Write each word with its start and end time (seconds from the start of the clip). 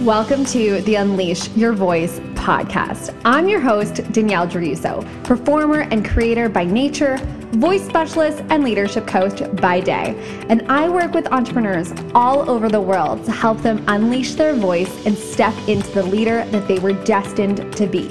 Welcome 0.00 0.44
to 0.46 0.82
the 0.82 0.96
Unleash 0.96 1.48
Your 1.56 1.72
Voice 1.72 2.20
podcast. 2.34 3.18
I'm 3.24 3.48
your 3.48 3.60
host, 3.60 4.02
Danielle 4.12 4.46
Druso, 4.46 5.02
performer 5.24 5.80
and 5.90 6.06
creator 6.06 6.50
by 6.50 6.64
nature, 6.64 7.16
voice 7.52 7.82
specialist, 7.82 8.44
and 8.50 8.62
leadership 8.62 9.06
coach 9.06 9.40
by 9.58 9.80
day. 9.80 10.14
And 10.50 10.70
I 10.70 10.90
work 10.90 11.14
with 11.14 11.26
entrepreneurs 11.32 11.94
all 12.14 12.48
over 12.48 12.68
the 12.68 12.80
world 12.80 13.24
to 13.24 13.32
help 13.32 13.62
them 13.62 13.82
unleash 13.88 14.34
their 14.34 14.54
voice 14.54 15.06
and 15.06 15.16
step 15.16 15.54
into 15.66 15.90
the 15.92 16.02
leader 16.02 16.44
that 16.44 16.68
they 16.68 16.78
were 16.78 16.92
destined 17.04 17.74
to 17.74 17.86
be. 17.86 18.08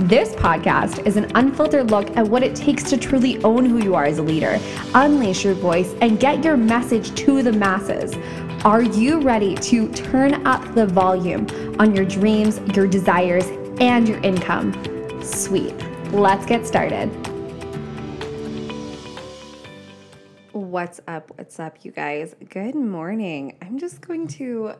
This 0.00 0.34
podcast 0.34 1.06
is 1.06 1.16
an 1.16 1.30
unfiltered 1.36 1.92
look 1.92 2.16
at 2.16 2.26
what 2.26 2.42
it 2.42 2.56
takes 2.56 2.82
to 2.90 2.98
truly 2.98 3.42
own 3.44 3.64
who 3.64 3.82
you 3.82 3.94
are 3.94 4.04
as 4.04 4.18
a 4.18 4.22
leader, 4.22 4.58
unleash 4.92 5.44
your 5.44 5.54
voice, 5.54 5.94
and 6.00 6.18
get 6.18 6.44
your 6.44 6.56
message 6.56 7.14
to 7.14 7.44
the 7.44 7.52
masses. 7.52 8.16
Are 8.64 8.80
you 8.80 9.20
ready 9.20 9.54
to 9.56 9.92
turn 9.92 10.46
up 10.46 10.74
the 10.74 10.86
volume 10.86 11.46
on 11.78 11.94
your 11.94 12.06
dreams, 12.06 12.60
your 12.74 12.86
desires, 12.86 13.44
and 13.78 14.08
your 14.08 14.16
income? 14.20 14.72
Sweet. 15.22 15.74
Let's 16.12 16.46
get 16.46 16.66
started. 16.66 17.08
What's 20.52 20.98
up? 21.06 21.30
What's 21.36 21.60
up, 21.60 21.84
you 21.84 21.90
guys? 21.90 22.34
Good 22.48 22.74
morning. 22.74 23.54
I'm 23.60 23.78
just 23.78 24.00
going 24.00 24.28
to 24.28 24.76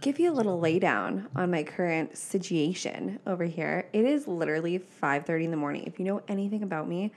give 0.00 0.18
you 0.18 0.32
a 0.32 0.34
little 0.34 0.58
laydown 0.58 1.26
on 1.36 1.50
my 1.50 1.64
current 1.64 2.16
situation 2.16 3.18
over 3.26 3.44
here. 3.44 3.90
It 3.92 4.06
is 4.06 4.26
literally 4.26 4.78
5:30 4.78 5.44
in 5.44 5.50
the 5.50 5.58
morning. 5.58 5.84
If 5.86 5.98
you 5.98 6.06
know 6.06 6.22
anything 6.28 6.62
about 6.62 6.88
me, 6.88 7.12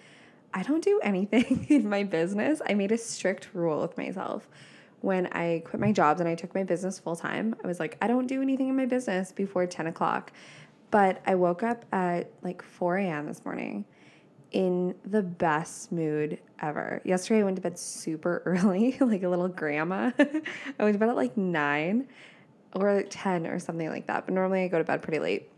I 0.54 0.62
don't 0.62 0.84
do 0.84 1.00
anything 1.02 1.66
in 1.70 1.88
my 1.88 2.04
business. 2.04 2.62
I 2.68 2.74
made 2.74 2.92
a 2.92 2.98
strict 2.98 3.48
rule 3.54 3.80
with 3.80 3.98
myself 3.98 4.50
when 5.06 5.28
I 5.28 5.62
quit 5.64 5.80
my 5.80 5.92
jobs 5.92 6.20
and 6.20 6.28
I 6.28 6.34
took 6.34 6.56
my 6.56 6.64
business 6.64 6.98
full 6.98 7.16
time, 7.16 7.56
I 7.64 7.68
was 7.68 7.80
like, 7.80 7.96
I 8.02 8.08
don't 8.08 8.26
do 8.26 8.42
anything 8.42 8.70
in 8.70 8.76
my 8.76 8.88
business 8.88 9.32
before 9.32 9.68
10 9.68 9.86
o'clock. 9.86 10.32
But 10.90 11.22
I 11.28 11.36
woke 11.36 11.62
up 11.62 11.86
at 11.92 12.32
like 12.42 12.64
4 12.64 12.98
a.m. 12.98 13.28
this 13.28 13.46
morning 13.46 13.86
in 14.52 14.96
the 15.06 15.22
best 15.22 15.92
mood 15.92 16.40
ever. 16.60 17.04
Yesterday 17.06 17.42
I 17.42 17.44
went 17.44 17.56
to 17.58 17.62
bed 17.62 17.78
super 17.78 18.42
early, 18.46 18.98
like 19.00 19.22
a 19.22 19.30
little 19.30 19.48
grandma. 19.48 20.10
I 20.20 20.84
went 20.84 20.94
to 20.94 21.00
bed 21.00 21.10
at 21.10 21.16
like 21.16 21.38
9 21.38 22.08
or 22.74 23.04
10 23.04 23.46
or 23.46 23.60
something 23.60 23.90
like 23.90 24.08
that. 24.08 24.26
But 24.26 24.34
normally 24.34 24.64
I 24.64 24.68
go 24.70 24.80
to 24.80 24.84
bed 24.84 25.04
pretty 25.04 25.20
late. 25.20 25.52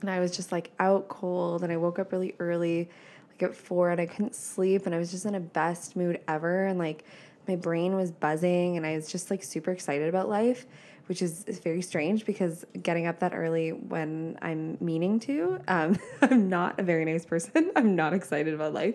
And 0.00 0.08
I 0.08 0.20
was 0.20 0.34
just 0.34 0.52
like 0.52 0.70
out 0.78 1.08
cold 1.08 1.64
and 1.64 1.70
I 1.70 1.76
woke 1.76 1.98
up 1.98 2.12
really 2.12 2.34
early, 2.38 2.88
like 3.28 3.42
at 3.42 3.54
4 3.54 3.90
and 3.90 4.00
I 4.00 4.06
couldn't 4.06 4.34
sleep 4.34 4.86
and 4.86 4.94
I 4.94 4.98
was 4.98 5.10
just 5.10 5.26
in 5.26 5.34
a 5.34 5.40
best 5.40 5.96
mood 5.96 6.20
ever 6.26 6.64
and 6.64 6.78
like 6.78 7.04
my 7.48 7.56
brain 7.56 7.94
was 7.94 8.10
buzzing 8.10 8.76
and 8.76 8.86
I 8.86 8.94
was 8.96 9.10
just 9.10 9.30
like 9.30 9.42
super 9.42 9.70
excited 9.70 10.08
about 10.08 10.28
life, 10.28 10.66
which 11.06 11.22
is, 11.22 11.44
is 11.44 11.58
very 11.58 11.82
strange 11.82 12.24
because 12.24 12.64
getting 12.82 13.06
up 13.06 13.20
that 13.20 13.34
early 13.34 13.72
when 13.72 14.38
I'm 14.42 14.78
meaning 14.80 15.20
to, 15.20 15.60
um, 15.68 15.98
I'm 16.22 16.48
not 16.48 16.80
a 16.80 16.82
very 16.82 17.04
nice 17.04 17.24
person. 17.24 17.70
I'm 17.76 17.94
not 17.94 18.14
excited 18.14 18.54
about 18.54 18.72
life, 18.72 18.94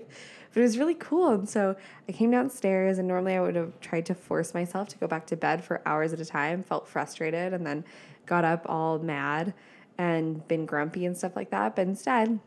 but 0.54 0.60
it 0.60 0.64
was 0.64 0.78
really 0.78 0.96
cool. 0.96 1.30
And 1.30 1.50
so 1.50 1.76
I 2.08 2.12
came 2.12 2.32
downstairs 2.32 2.98
and 2.98 3.08
normally 3.08 3.36
I 3.36 3.42
would 3.42 3.56
have 3.56 3.80
tried 3.80 4.06
to 4.08 4.16
force 4.16 4.54
myself 4.54 4.88
to 4.90 4.98
go 4.98 5.08
back 5.08 5.28
to 5.28 5.38
bed 5.38 5.64
for 5.64 5.82
hours 5.86 6.14
at 6.14 6.20
a 6.20 6.26
time, 6.26 6.64
felt 6.64 6.88
frustrated, 6.88 7.54
and 7.54 7.66
then 7.66 7.84
got 8.26 8.46
up 8.46 8.66
all 8.68 9.00
mad 9.00 9.54
and 9.98 10.48
been 10.48 10.66
grumpy 10.66 11.06
and 11.06 11.16
stuff 11.16 11.36
like 11.36 11.52
that. 11.52 11.76
But 11.76 11.88
instead, 11.88 12.40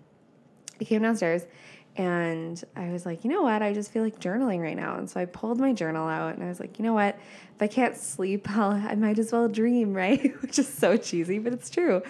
I 0.81 0.85
came 0.85 1.03
downstairs 1.03 1.47
and 1.97 2.63
I 2.75 2.89
was 2.89 3.05
like, 3.05 3.23
you 3.23 3.31
know 3.31 3.43
what? 3.43 3.61
I 3.61 3.75
just 3.75 3.93
feel 3.93 4.03
like 4.03 4.19
journaling 4.19 4.61
right 4.61 4.77
now. 4.77 4.97
And 4.97 5.11
so 5.11 5.21
I 5.21 5.27
pulled 5.27 5.59
my 5.59 5.75
journal 5.75 6.09
out 6.09 6.35
and 6.35 6.43
I 6.43 6.49
was 6.49 6.59
like, 6.59 6.79
you 6.79 6.85
know 6.85 6.95
what? 6.95 7.19
If 7.55 7.61
I 7.61 7.67
can't 7.67 7.97
sleep, 7.97 8.49
I'll, 8.57 8.73
I 8.73 8.95
might 8.95 9.19
as 9.19 9.33
well 9.33 9.49
dream, 9.49 9.93
right? 9.97 10.41
Which 10.43 10.59
is 10.59 10.69
so 10.69 10.97
cheesy, 10.97 11.39
but 11.39 11.53
it's 11.53 11.69
true. 11.69 12.03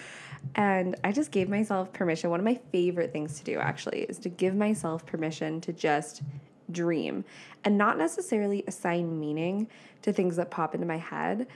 And 0.55 0.95
I 1.03 1.11
just 1.11 1.31
gave 1.31 1.49
myself 1.49 1.91
permission. 1.93 2.29
One 2.29 2.39
of 2.39 2.45
my 2.45 2.59
favorite 2.71 3.11
things 3.11 3.37
to 3.39 3.43
do 3.43 3.59
actually 3.59 4.01
is 4.01 4.19
to 4.19 4.29
give 4.29 4.55
myself 4.55 5.05
permission 5.05 5.61
to 5.61 5.73
just 5.73 6.21
dream 6.71 7.23
and 7.63 7.77
not 7.77 7.97
necessarily 7.97 8.63
assign 8.67 9.19
meaning 9.19 9.67
to 10.01 10.11
things 10.11 10.35
that 10.37 10.49
pop 10.49 10.75
into 10.75 10.87
my 10.87 10.97
head. 10.97 11.47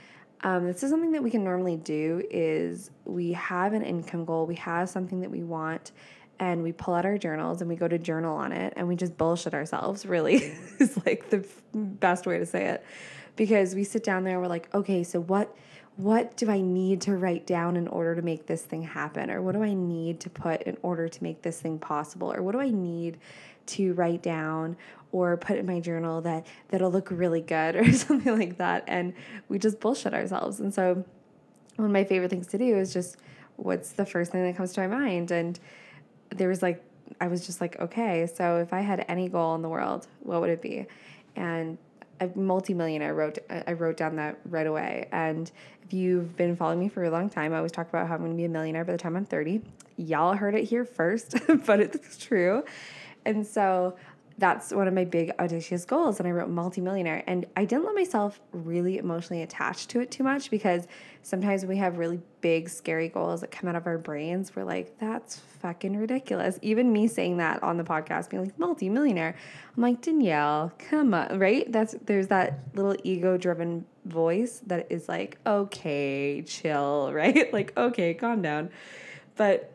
Um, 0.42 0.66
this 0.66 0.82
is 0.82 0.90
something 0.90 1.12
that 1.12 1.22
we 1.22 1.30
can 1.30 1.42
normally 1.42 1.76
do 1.76 2.22
is 2.30 2.90
we 3.04 3.32
have 3.32 3.72
an 3.72 3.82
income 3.82 4.24
goal, 4.24 4.46
we 4.46 4.54
have 4.56 4.88
something 4.88 5.20
that 5.20 5.30
we 5.30 5.42
want 5.42 5.92
and 6.40 6.62
we 6.62 6.72
pull 6.72 6.94
out 6.94 7.04
our 7.04 7.18
journals 7.18 7.60
and 7.60 7.68
we 7.68 7.76
go 7.76 7.88
to 7.88 7.98
journal 7.98 8.36
on 8.36 8.52
it 8.52 8.72
and 8.76 8.86
we 8.86 8.96
just 8.96 9.16
bullshit 9.16 9.54
ourselves 9.54 10.06
really 10.06 10.36
is 10.78 10.98
like 11.04 11.30
the 11.30 11.46
best 11.74 12.26
way 12.26 12.38
to 12.38 12.46
say 12.46 12.66
it. 12.66 12.84
Because 13.36 13.74
we 13.74 13.84
sit 13.84 14.02
down 14.02 14.24
there 14.24 14.34
and 14.34 14.42
we're 14.42 14.48
like 14.48 14.72
okay 14.74 15.02
so 15.04 15.20
what 15.20 15.54
what 15.96 16.36
do 16.36 16.48
i 16.48 16.60
need 16.60 17.00
to 17.02 17.16
write 17.16 17.44
down 17.44 17.76
in 17.76 17.88
order 17.88 18.14
to 18.14 18.22
make 18.22 18.46
this 18.46 18.62
thing 18.62 18.82
happen? 18.82 19.30
Or 19.30 19.42
what 19.42 19.52
do 19.52 19.62
i 19.62 19.74
need 19.74 20.20
to 20.20 20.30
put 20.30 20.62
in 20.62 20.76
order 20.82 21.08
to 21.08 21.22
make 21.22 21.42
this 21.42 21.60
thing 21.60 21.78
possible? 21.78 22.32
Or 22.32 22.42
what 22.42 22.52
do 22.52 22.60
i 22.60 22.70
need 22.70 23.18
to 23.66 23.92
write 23.94 24.22
down 24.22 24.76
or 25.10 25.36
put 25.36 25.58
in 25.58 25.66
my 25.66 25.80
journal 25.80 26.20
that 26.22 26.46
that'll 26.68 26.90
look 26.90 27.08
really 27.10 27.40
good? 27.40 27.76
or 27.76 27.92
something 27.92 28.38
like 28.38 28.58
that. 28.58 28.84
And 28.86 29.12
we 29.48 29.58
just 29.58 29.80
bullshit 29.80 30.14
ourselves. 30.14 30.60
And 30.60 30.72
so 30.72 31.04
one 31.76 31.86
of 31.86 31.92
my 31.92 32.04
favorite 32.04 32.30
things 32.30 32.46
to 32.48 32.58
do 32.58 32.76
is 32.76 32.92
just 32.92 33.16
what's 33.56 33.90
the 33.92 34.06
first 34.06 34.32
thing 34.32 34.44
that 34.44 34.56
comes 34.56 34.72
to 34.74 34.80
my 34.80 34.86
mind? 34.86 35.30
And 35.30 35.58
there 36.38 36.48
was 36.48 36.62
like 36.62 36.82
I 37.20 37.28
was 37.28 37.46
just 37.46 37.60
like, 37.60 37.78
okay, 37.80 38.26
so 38.32 38.58
if 38.58 38.72
I 38.72 38.80
had 38.80 39.04
any 39.08 39.28
goal 39.28 39.54
in 39.54 39.62
the 39.62 39.68
world, 39.68 40.06
what 40.20 40.40
would 40.40 40.50
it 40.50 40.62
be? 40.62 40.86
And 41.36 41.78
a 42.20 42.28
multimillionaire 42.34 43.14
wrote 43.14 43.38
I 43.50 43.72
wrote 43.72 43.96
down 43.96 44.16
that 44.16 44.38
right 44.46 44.66
away. 44.66 45.08
And 45.12 45.50
if 45.84 45.92
you've 45.92 46.36
been 46.36 46.56
following 46.56 46.80
me 46.80 46.88
for 46.88 47.04
a 47.04 47.10
long 47.10 47.30
time, 47.30 47.52
I 47.52 47.58
always 47.58 47.72
talk 47.72 47.88
about 47.88 48.08
how 48.08 48.14
I'm 48.14 48.20
going 48.20 48.32
to 48.32 48.36
be 48.36 48.44
a 48.44 48.48
millionaire 48.48 48.84
by 48.84 48.92
the 48.92 48.98
time 48.98 49.16
I'm 49.16 49.24
30. 49.24 49.62
Y'all 49.96 50.34
heard 50.34 50.54
it 50.54 50.64
here 50.64 50.84
first, 50.84 51.34
but 51.66 51.80
it's 51.80 52.18
true. 52.18 52.64
And 53.24 53.46
so 53.46 53.96
that's 54.38 54.72
one 54.72 54.86
of 54.86 54.94
my 54.94 55.04
big 55.04 55.32
audacious 55.40 55.84
goals. 55.84 56.20
And 56.20 56.28
I 56.28 56.30
wrote 56.30 56.48
multimillionaire. 56.48 57.24
And 57.26 57.44
I 57.56 57.64
didn't 57.64 57.84
let 57.84 57.94
myself 57.94 58.40
really 58.52 58.98
emotionally 58.98 59.42
attach 59.42 59.88
to 59.88 60.00
it 60.00 60.12
too 60.12 60.22
much 60.22 60.48
because 60.50 60.86
sometimes 61.22 61.66
we 61.66 61.76
have 61.78 61.98
really 61.98 62.20
big, 62.40 62.68
scary 62.68 63.08
goals 63.08 63.40
that 63.40 63.50
come 63.50 63.68
out 63.68 63.74
of 63.74 63.86
our 63.86 63.98
brains. 63.98 64.54
We're 64.54 64.62
like, 64.62 64.96
that's 64.98 65.36
fucking 65.60 65.96
ridiculous. 65.96 66.58
Even 66.62 66.92
me 66.92 67.08
saying 67.08 67.38
that 67.38 67.62
on 67.64 67.76
the 67.76 67.84
podcast, 67.84 68.30
being 68.30 68.44
like, 68.44 68.58
multimillionaire. 68.58 69.34
I'm 69.76 69.82
like, 69.82 70.00
Danielle, 70.02 70.72
come 70.78 71.14
on, 71.14 71.38
right? 71.40 71.70
That's 71.70 71.96
there's 72.06 72.28
that 72.28 72.60
little 72.74 72.96
ego 73.02 73.36
driven 73.36 73.86
voice 74.04 74.62
that 74.68 74.86
is 74.90 75.08
like, 75.08 75.38
okay, 75.46 76.42
chill, 76.42 77.10
right? 77.14 77.52
like, 77.52 77.76
okay, 77.76 78.14
calm 78.14 78.40
down. 78.40 78.70
But 79.36 79.72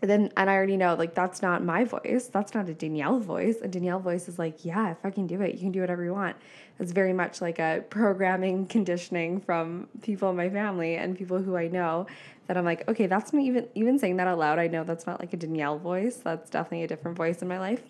then 0.00 0.30
and 0.36 0.50
I 0.50 0.54
already 0.54 0.76
know 0.76 0.94
like 0.94 1.14
that's 1.14 1.40
not 1.40 1.64
my 1.64 1.84
voice. 1.84 2.28
That's 2.28 2.54
not 2.54 2.68
a 2.68 2.74
Danielle 2.74 3.18
voice. 3.18 3.56
A 3.62 3.68
Danielle 3.68 4.00
voice 4.00 4.28
is 4.28 4.38
like, 4.38 4.64
yeah, 4.64 4.94
fucking 4.94 5.26
do 5.26 5.40
it. 5.40 5.54
You 5.54 5.60
can 5.60 5.72
do 5.72 5.80
whatever 5.80 6.04
you 6.04 6.12
want. 6.12 6.36
It's 6.78 6.92
very 6.92 7.12
much 7.12 7.40
like 7.40 7.58
a 7.58 7.82
programming 7.88 8.66
conditioning 8.76 9.40
from 9.40 9.88
people 10.02 10.30
in 10.30 10.36
my 10.36 10.50
family 10.50 10.96
and 10.96 11.16
people 11.16 11.40
who 11.40 11.56
I 11.56 11.68
know 11.68 12.06
that 12.46 12.56
I'm 12.56 12.64
like, 12.64 12.86
okay, 12.88 13.06
that's 13.06 13.32
not 13.32 13.42
even 13.42 13.68
even 13.74 13.98
saying 13.98 14.16
that 14.16 14.26
out 14.26 14.38
loud. 14.38 14.58
I 14.58 14.66
know 14.66 14.84
that's 14.84 15.06
not 15.06 15.18
like 15.20 15.32
a 15.32 15.36
Danielle 15.36 15.78
voice. 15.78 16.16
That's 16.16 16.50
definitely 16.50 16.84
a 16.84 16.88
different 16.88 17.16
voice 17.16 17.40
in 17.40 17.48
my 17.48 17.58
life. 17.58 17.82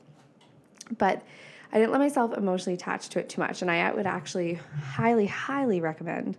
But 0.96 1.22
I 1.72 1.78
didn't 1.78 1.90
let 1.90 2.00
myself 2.00 2.32
emotionally 2.36 2.74
attach 2.74 3.08
to 3.10 3.18
it 3.18 3.28
too 3.28 3.40
much, 3.40 3.60
and 3.60 3.70
I 3.70 3.92
would 3.92 4.06
actually 4.06 4.60
highly, 4.80 5.26
highly 5.26 5.80
recommend 5.80 6.36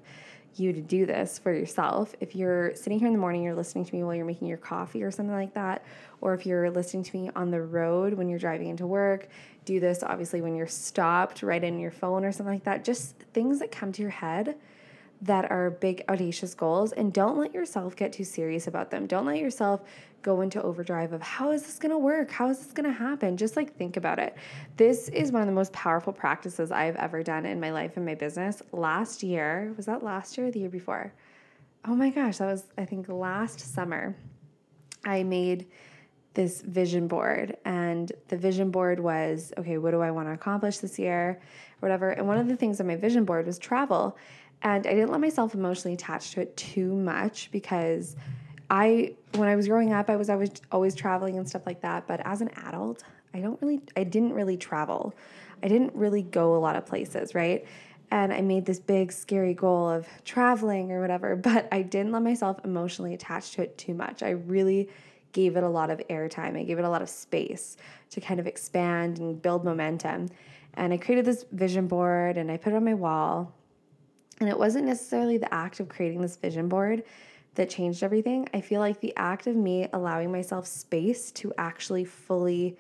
you 0.60 0.74
to 0.74 0.82
do 0.82 1.06
this 1.06 1.40
for 1.40 1.54
yourself. 1.54 2.16
If 2.20 2.36
you're 2.36 2.76
sitting 2.76 3.00
here 3.00 3.08
in 3.08 3.14
the 3.14 3.20
morning, 3.20 3.44
you're 3.44 3.56
listening 3.56 3.86
to 3.86 3.96
me 3.96 4.04
while 4.04 4.16
you're 4.16 4.26
making 4.26 4.48
your 4.48 4.58
coffee 4.58 5.04
or 5.04 5.12
something 5.12 5.34
like 5.34 5.54
that, 5.54 5.84
or 6.22 6.34
if 6.34 6.46
you're 6.46 6.70
listening 6.70 7.04
to 7.04 7.18
me 7.18 7.30
on 7.36 7.52
the 7.52 7.62
road 7.62 8.14
when 8.14 8.30
you're 8.30 8.40
driving 8.40 8.70
into 8.70 8.88
work, 8.88 9.28
do 9.66 9.80
this 9.80 10.04
obviously 10.04 10.42
when 10.42 10.56
you're 10.56 10.68
stopped, 10.68 11.44
right 11.44 11.64
in 11.64 11.80
your 11.80 11.92
phone 11.92 12.24
or 12.24 12.32
something 12.32 12.54
like 12.54 12.64
that. 12.64 12.84
Just 12.84 13.16
things 13.34 13.60
that 13.60 13.72
come 13.72 13.92
to 13.92 14.02
your 14.02 14.12
head 14.12 14.56
that 15.22 15.50
are 15.50 15.72
big, 15.72 16.04
audacious 16.10 16.54
goals, 16.54 16.92
and 16.92 17.12
don't 17.12 17.38
let 17.38 17.54
yourself 17.54 17.96
get 17.96 18.14
too 18.14 18.24
serious 18.24 18.68
about 18.68 18.92
them. 18.92 19.08
Don't 19.08 19.26
let 19.26 19.38
yourself 19.38 19.82
go 20.22 20.42
into 20.42 20.62
overdrive 20.62 21.14
of 21.14 21.22
how 21.22 21.52
is 21.52 21.64
this 21.64 21.80
gonna 21.80 21.98
work? 21.98 22.30
How 22.30 22.50
is 22.50 22.60
this 22.60 22.72
gonna 22.72 22.92
happen? 22.92 23.38
Just 23.38 23.56
like 23.56 23.76
think 23.78 23.98
about 23.98 24.20
it. 24.20 24.36
This 24.76 25.10
is 25.10 25.32
one 25.32 25.42
of 25.42 25.48
the 25.48 25.54
most 25.54 25.72
powerful 25.74 26.14
practices 26.14 26.72
I've 26.72 26.96
ever 26.98 27.24
done 27.24 27.46
in 27.46 27.60
my 27.60 27.72
life 27.72 27.98
and 27.98 28.06
my 28.06 28.16
business. 28.16 28.62
Last 28.72 29.24
year, 29.24 29.74
was 29.78 29.86
that 29.86 30.04
last 30.04 30.38
year 30.38 30.48
or 30.48 30.52
the 30.52 30.60
year 30.60 30.70
before? 30.70 31.14
Oh 31.86 31.96
my 31.96 32.10
gosh, 32.10 32.38
that 32.38 32.48
was, 32.48 32.66
I 32.78 32.86
think, 32.86 33.08
last 33.08 33.60
summer. 33.60 34.16
I 35.06 35.24
made 35.24 35.68
this 36.34 36.62
vision 36.62 37.08
board, 37.08 37.58
and 37.66 38.12
the 38.28 38.38
vision 38.38 38.70
board 38.70 39.00
was 39.00 39.54
okay, 39.58 39.78
what 39.78 39.92
do 39.92 40.02
I 40.02 40.12
wanna 40.12 40.34
accomplish 40.34 40.78
this 40.80 41.00
year? 41.00 41.42
Whatever. 41.80 42.12
And 42.12 42.28
one 42.28 42.38
of 42.38 42.48
the 42.48 42.56
things 42.56 42.80
on 42.80 42.88
my 42.88 42.96
vision 42.96 43.26
board 43.26 43.46
was 43.46 43.58
travel. 43.58 44.18
And 44.62 44.86
I 44.88 44.94
didn't 44.94 45.12
let 45.12 45.22
myself 45.22 45.54
emotionally 45.54 45.94
attach 45.94 46.32
to 46.32 46.42
it 46.42 46.58
too 46.58 46.94
much 46.94 47.50
because 47.52 48.16
I 48.70 49.14
when 49.36 49.48
I 49.48 49.56
was 49.56 49.68
growing 49.68 49.94
up, 49.94 50.10
I 50.10 50.16
was 50.16 50.30
always 50.30 50.52
always 50.72 50.96
traveling 50.96 51.38
and 51.38 51.48
stuff 51.48 51.66
like 51.66 51.82
that. 51.82 52.08
But 52.08 52.22
as 52.26 52.42
an 52.42 52.50
adult, 52.66 53.04
I 53.34 53.40
don't 53.40 53.62
really 53.62 53.82
I 53.96 54.04
didn't 54.04 54.34
really 54.34 54.58
travel. 54.58 55.14
I 55.64 55.68
didn't 55.68 55.96
really 55.96 56.22
go 56.22 56.56
a 56.56 56.60
lot 56.60 56.76
of 56.76 56.86
places, 56.86 57.34
right? 57.34 57.66
and 58.10 58.32
I 58.32 58.42
made 58.42 58.66
this 58.66 58.80
big 58.80 59.12
scary 59.12 59.54
goal 59.54 59.90
of 59.90 60.08
traveling 60.24 60.92
or 60.92 61.02
whatever, 61.02 61.36
but 61.36 61.68
I 61.72 61.82
didn't 61.82 62.12
let 62.12 62.24
myself 62.24 62.60
emotionally 62.64 63.14
attach 63.14 63.52
to 63.52 63.64
it 63.64 63.78
too 63.78 63.94
much. 63.94 64.24
I 64.24 64.32
really 64.32 64.90
gave 65.34 65.58
it 65.58 65.64
a 65.64 65.70
lot 65.70 65.90
of 65.92 66.00
airtime. 66.10 66.58
I 66.58 66.64
gave 66.64 66.80
it 66.80 66.86
a 66.86 66.90
lot 66.90 67.02
of 67.02 67.10
space 67.10 67.78
to 68.12 68.22
kind 68.22 68.40
of 68.40 68.48
expand 68.48 69.20
and 69.20 69.42
build 69.42 69.66
momentum. 69.66 70.30
And 70.76 70.94
I 70.94 70.98
created 70.98 71.26
this 71.26 71.46
vision 71.52 71.88
board 71.88 72.38
and 72.38 72.50
I 72.50 72.58
put 72.58 72.74
it 72.74 72.76
on 72.76 72.86
my 72.86 72.94
wall. 72.94 73.54
And 74.40 74.50
it 74.50 74.58
wasn't 74.58 74.86
necessarily 74.86 75.38
the 75.38 75.52
act 75.54 75.80
of 75.80 75.90
creating 75.90 76.22
this 76.22 76.36
vision 76.36 76.70
board 76.70 77.04
that 77.56 77.70
changed 77.70 78.04
everything. 78.04 78.48
I 78.54 78.62
feel 78.62 78.80
like 78.80 79.00
the 79.00 79.14
act 79.18 79.48
of 79.48 79.56
me 79.56 79.88
allowing 79.92 80.32
myself 80.32 80.68
space 80.68 81.32
to 81.34 81.54
actually 81.58 82.06
fully 82.06 82.78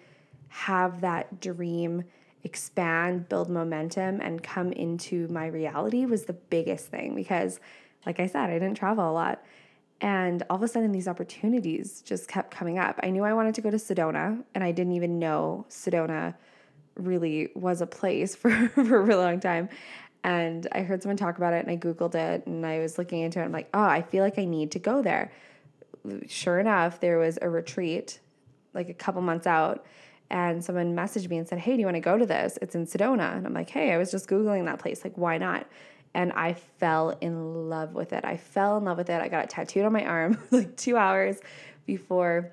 have 0.50 1.01
that 1.01 1.42
dream 1.42 2.04
expand, 2.44 3.27
build 3.27 3.50
momentum, 3.50 4.21
and 4.21 4.42
come 4.42 4.71
into 4.71 5.27
my 5.27 5.48
reality 5.48 6.06
was 6.06 6.25
the 6.25 6.33
biggest 6.33 6.88
thing 6.88 7.15
because, 7.15 7.59
like 8.06 8.19
I 8.19 8.27
said, 8.27 8.50
I 8.50 8.54
didn't 8.54 8.75
travel 8.75 9.09
a 9.09 9.12
lot. 9.12 9.44
And 10.00 10.44
all 10.50 10.57
of 10.57 10.63
a 10.63 10.68
sudden, 10.68 10.92
these 10.92 11.07
opportunities 11.07 12.01
just 12.01 12.27
kept 12.27 12.51
coming 12.51 12.77
up. 12.77 13.00
I 13.01 13.09
knew 13.09 13.24
I 13.24 13.33
wanted 13.33 13.56
to 13.56 13.62
go 13.62 13.71
to 13.71 13.77
Sedona, 13.77 14.44
and 14.54 14.63
I 14.63 14.71
didn't 14.71 14.94
even 14.94 15.18
know 15.18 15.65
Sedona 15.69 16.36
really 16.95 17.50
was 17.56 17.81
a 17.81 17.88
place 17.88 18.36
for, 18.42 18.51
for 18.69 18.98
a 18.98 19.01
really 19.01 19.24
long 19.24 19.39
time. 19.39 19.69
And 20.27 20.68
I 20.74 20.81
heard 20.81 21.01
someone 21.01 21.15
talk 21.15 21.38
about 21.38 21.53
it, 21.53 21.65
and 21.65 21.71
I 21.71 21.77
Googled 21.77 22.13
it, 22.13 22.45
and 22.47 22.65
I 22.65 22.79
was 22.79 22.97
looking 22.97 23.21
into 23.21 23.39
it. 23.39 23.44
I'm 23.44 23.53
like, 23.53 23.69
oh, 23.74 23.81
I 23.81 24.01
feel 24.01 24.24
like 24.24 24.38
I 24.38 24.44
need 24.44 24.71
to 24.71 24.79
go 24.79 25.01
there. 25.01 25.31
Sure 26.27 26.59
enough, 26.59 27.00
there 27.00 27.18
was 27.18 27.39
a 27.41 27.50
retreat 27.50 28.19
like 28.74 28.89
a 28.89 28.94
couple 28.94 29.21
months 29.21 29.47
out 29.47 29.85
and 30.29 30.63
someone 30.63 30.95
messaged 30.95 31.29
me 31.29 31.38
and 31.38 31.47
said, 31.47 31.59
Hey, 31.59 31.74
do 31.74 31.79
you 31.79 31.85
want 31.85 31.95
to 31.95 32.01
go 32.01 32.18
to 32.18 32.25
this? 32.25 32.59
It's 32.62 32.75
in 32.75 32.85
Sedona. 32.85 33.38
And 33.38 33.45
I'm 33.45 33.53
like, 33.53 33.69
Hey, 33.69 33.94
I 33.94 33.97
was 33.97 34.12
just 34.12 34.27
Googling 34.27 34.65
that 34.65 34.79
place. 34.79 35.03
Like, 35.03 35.18
why 35.18 35.38
not? 35.38 35.65
And 36.13 36.31
I 36.33 36.53
fell 36.53 37.18
in 37.21 37.69
love 37.69 37.94
with 37.94 38.13
it. 38.13 38.25
I 38.25 38.38
fell 38.38 38.77
in 38.77 38.85
love 38.85 38.97
with 38.97 39.09
it. 39.09 39.21
I 39.21 39.27
got 39.27 39.45
it 39.45 39.50
tattooed 39.50 39.85
on 39.85 39.94
my 39.94 40.06
arm 40.06 40.38
like 40.51 40.75
two 40.75 40.97
hours 40.97 41.39
before 41.85 42.51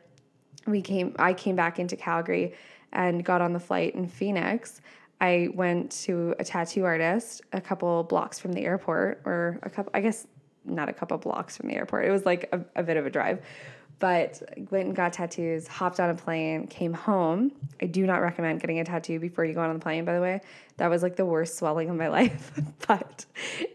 we 0.67 0.81
came 0.81 1.15
I 1.19 1.35
came 1.35 1.57
back 1.57 1.79
into 1.79 1.97
Calgary 1.97 2.55
and 2.93 3.25
got 3.25 3.41
on 3.41 3.53
the 3.53 3.61
flight 3.61 3.95
in 3.95 4.09
Phoenix. 4.09 4.81
I 5.21 5.49
went 5.55 5.91
to 6.03 6.35
a 6.39 6.45
tattoo 6.45 6.85
artist 6.85 7.43
a 7.53 7.61
couple 7.61 8.03
blocks 8.05 8.39
from 8.39 8.53
the 8.53 8.65
airport, 8.65 9.23
or 9.25 9.59
a 9.63 9.71
couple, 9.71 9.91
I 9.95 10.01
guess 10.01 10.27
not 10.65 10.89
a 10.89 10.93
couple 10.93 11.17
blocks 11.19 11.57
from 11.57 11.69
the 11.69 11.77
airport. 11.77 12.07
It 12.07 12.11
was 12.11 12.25
like 12.27 12.49
a, 12.53 12.61
a 12.77 12.83
bit 12.83 12.97
of 12.97 13.07
a 13.07 13.11
drive. 13.11 13.41
But 14.01 14.43
went 14.71 14.87
and 14.89 14.97
got 14.97 15.13
tattoos, 15.13 15.69
hopped 15.69 16.01
on 16.01 16.11
a 16.11 16.15
plane, 16.15 16.67
came 16.67 16.93
home. 16.93 17.53
I 17.81 17.87
do 17.87 18.07
not 18.07 18.17
recommend 18.17 18.61
getting 18.61 18.81
a 18.81 18.85
tattoo 18.85 19.21
before 19.21 19.45
you 19.45 19.55
go 19.55 19.61
on 19.61 19.73
the 19.73 19.79
plane, 19.79 20.05
by 20.05 20.15
the 20.15 20.21
way. 20.21 20.41
That 20.79 20.89
was 20.89 21.03
like 21.03 21.15
the 21.15 21.25
worst 21.25 21.57
swelling 21.57 21.89
of 21.91 21.97
my 21.97 22.09
life, 22.21 22.53
but 22.89 23.25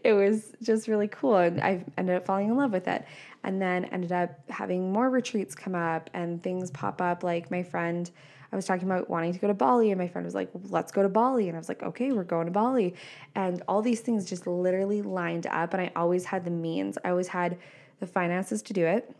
it 0.04 0.12
was 0.12 0.52
just 0.62 0.88
really 0.88 1.08
cool. 1.08 1.36
And 1.36 1.60
I 1.60 1.84
ended 1.96 2.16
up 2.16 2.26
falling 2.26 2.48
in 2.48 2.56
love 2.56 2.70
with 2.70 2.86
it. 2.86 3.04
And 3.42 3.62
then 3.62 3.86
ended 3.86 4.12
up 4.12 4.38
having 4.50 4.92
more 4.92 5.08
retreats 5.08 5.54
come 5.54 5.74
up 5.74 6.10
and 6.12 6.42
things 6.42 6.70
pop 6.70 7.00
up. 7.00 7.24
Like 7.24 7.50
my 7.50 7.62
friend, 7.62 8.10
I 8.52 8.56
was 8.56 8.64
talking 8.64 8.84
about 8.90 9.08
wanting 9.08 9.32
to 9.32 9.38
go 9.38 9.46
to 9.46 9.54
Bali, 9.54 9.90
and 9.90 9.98
my 9.98 10.08
friend 10.08 10.24
was 10.24 10.34
like, 10.34 10.50
let's 10.68 10.90
go 10.90 11.02
to 11.02 11.08
Bali. 11.08 11.48
And 11.48 11.56
I 11.56 11.60
was 11.60 11.68
like, 11.68 11.82
okay, 11.82 12.12
we're 12.12 12.24
going 12.24 12.46
to 12.46 12.52
Bali. 12.52 12.94
And 13.34 13.62
all 13.68 13.80
these 13.80 14.00
things 14.00 14.28
just 14.28 14.46
literally 14.46 15.02
lined 15.02 15.46
up. 15.46 15.72
And 15.72 15.82
I 15.82 15.92
always 15.94 16.24
had 16.24 16.44
the 16.44 16.50
means, 16.50 16.98
I 17.04 17.10
always 17.10 17.28
had 17.28 17.58
the 18.00 18.06
finances 18.06 18.62
to 18.62 18.72
do 18.72 18.86
it 18.86 19.14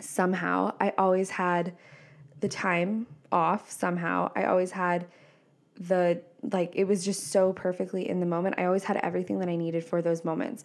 somehow. 0.00 0.74
I 0.80 0.92
always 0.98 1.30
had 1.30 1.74
the 2.40 2.48
time 2.48 3.06
off 3.32 3.70
somehow. 3.70 4.30
I 4.34 4.44
always 4.44 4.72
had 4.72 5.06
the 5.78 6.20
like 6.52 6.72
it 6.74 6.84
was 6.84 7.04
just 7.04 7.28
so 7.28 7.52
perfectly 7.52 8.08
in 8.08 8.20
the 8.20 8.26
moment. 8.26 8.56
I 8.58 8.64
always 8.64 8.84
had 8.84 8.96
everything 8.98 9.38
that 9.40 9.48
I 9.48 9.56
needed 9.56 9.84
for 9.84 10.02
those 10.02 10.24
moments. 10.24 10.64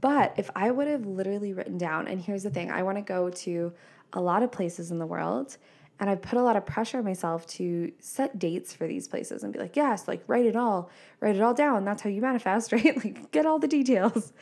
But 0.00 0.34
if 0.36 0.50
I 0.54 0.70
would 0.70 0.86
have 0.88 1.06
literally 1.06 1.52
written 1.52 1.78
down, 1.78 2.08
and 2.08 2.20
here's 2.20 2.42
the 2.42 2.50
thing, 2.50 2.70
I 2.70 2.82
want 2.82 2.98
to 2.98 3.02
go 3.02 3.30
to 3.30 3.72
a 4.12 4.20
lot 4.20 4.42
of 4.42 4.52
places 4.52 4.90
in 4.90 4.98
the 4.98 5.06
world. 5.06 5.56
And 5.98 6.10
I 6.10 6.14
put 6.14 6.38
a 6.38 6.42
lot 6.42 6.56
of 6.56 6.66
pressure 6.66 6.98
on 6.98 7.04
myself 7.04 7.46
to 7.48 7.90
set 8.00 8.38
dates 8.38 8.74
for 8.74 8.86
these 8.86 9.08
places 9.08 9.42
and 9.42 9.52
be 9.52 9.58
like, 9.58 9.76
yes, 9.76 10.06
like 10.06 10.22
write 10.26 10.44
it 10.44 10.56
all, 10.56 10.90
write 11.20 11.36
it 11.36 11.42
all 11.42 11.54
down. 11.54 11.84
That's 11.84 12.02
how 12.02 12.10
you 12.10 12.20
manifest, 12.20 12.72
right? 12.72 12.96
Like 13.02 13.30
get 13.30 13.46
all 13.46 13.58
the 13.58 13.68
details. 13.68 14.32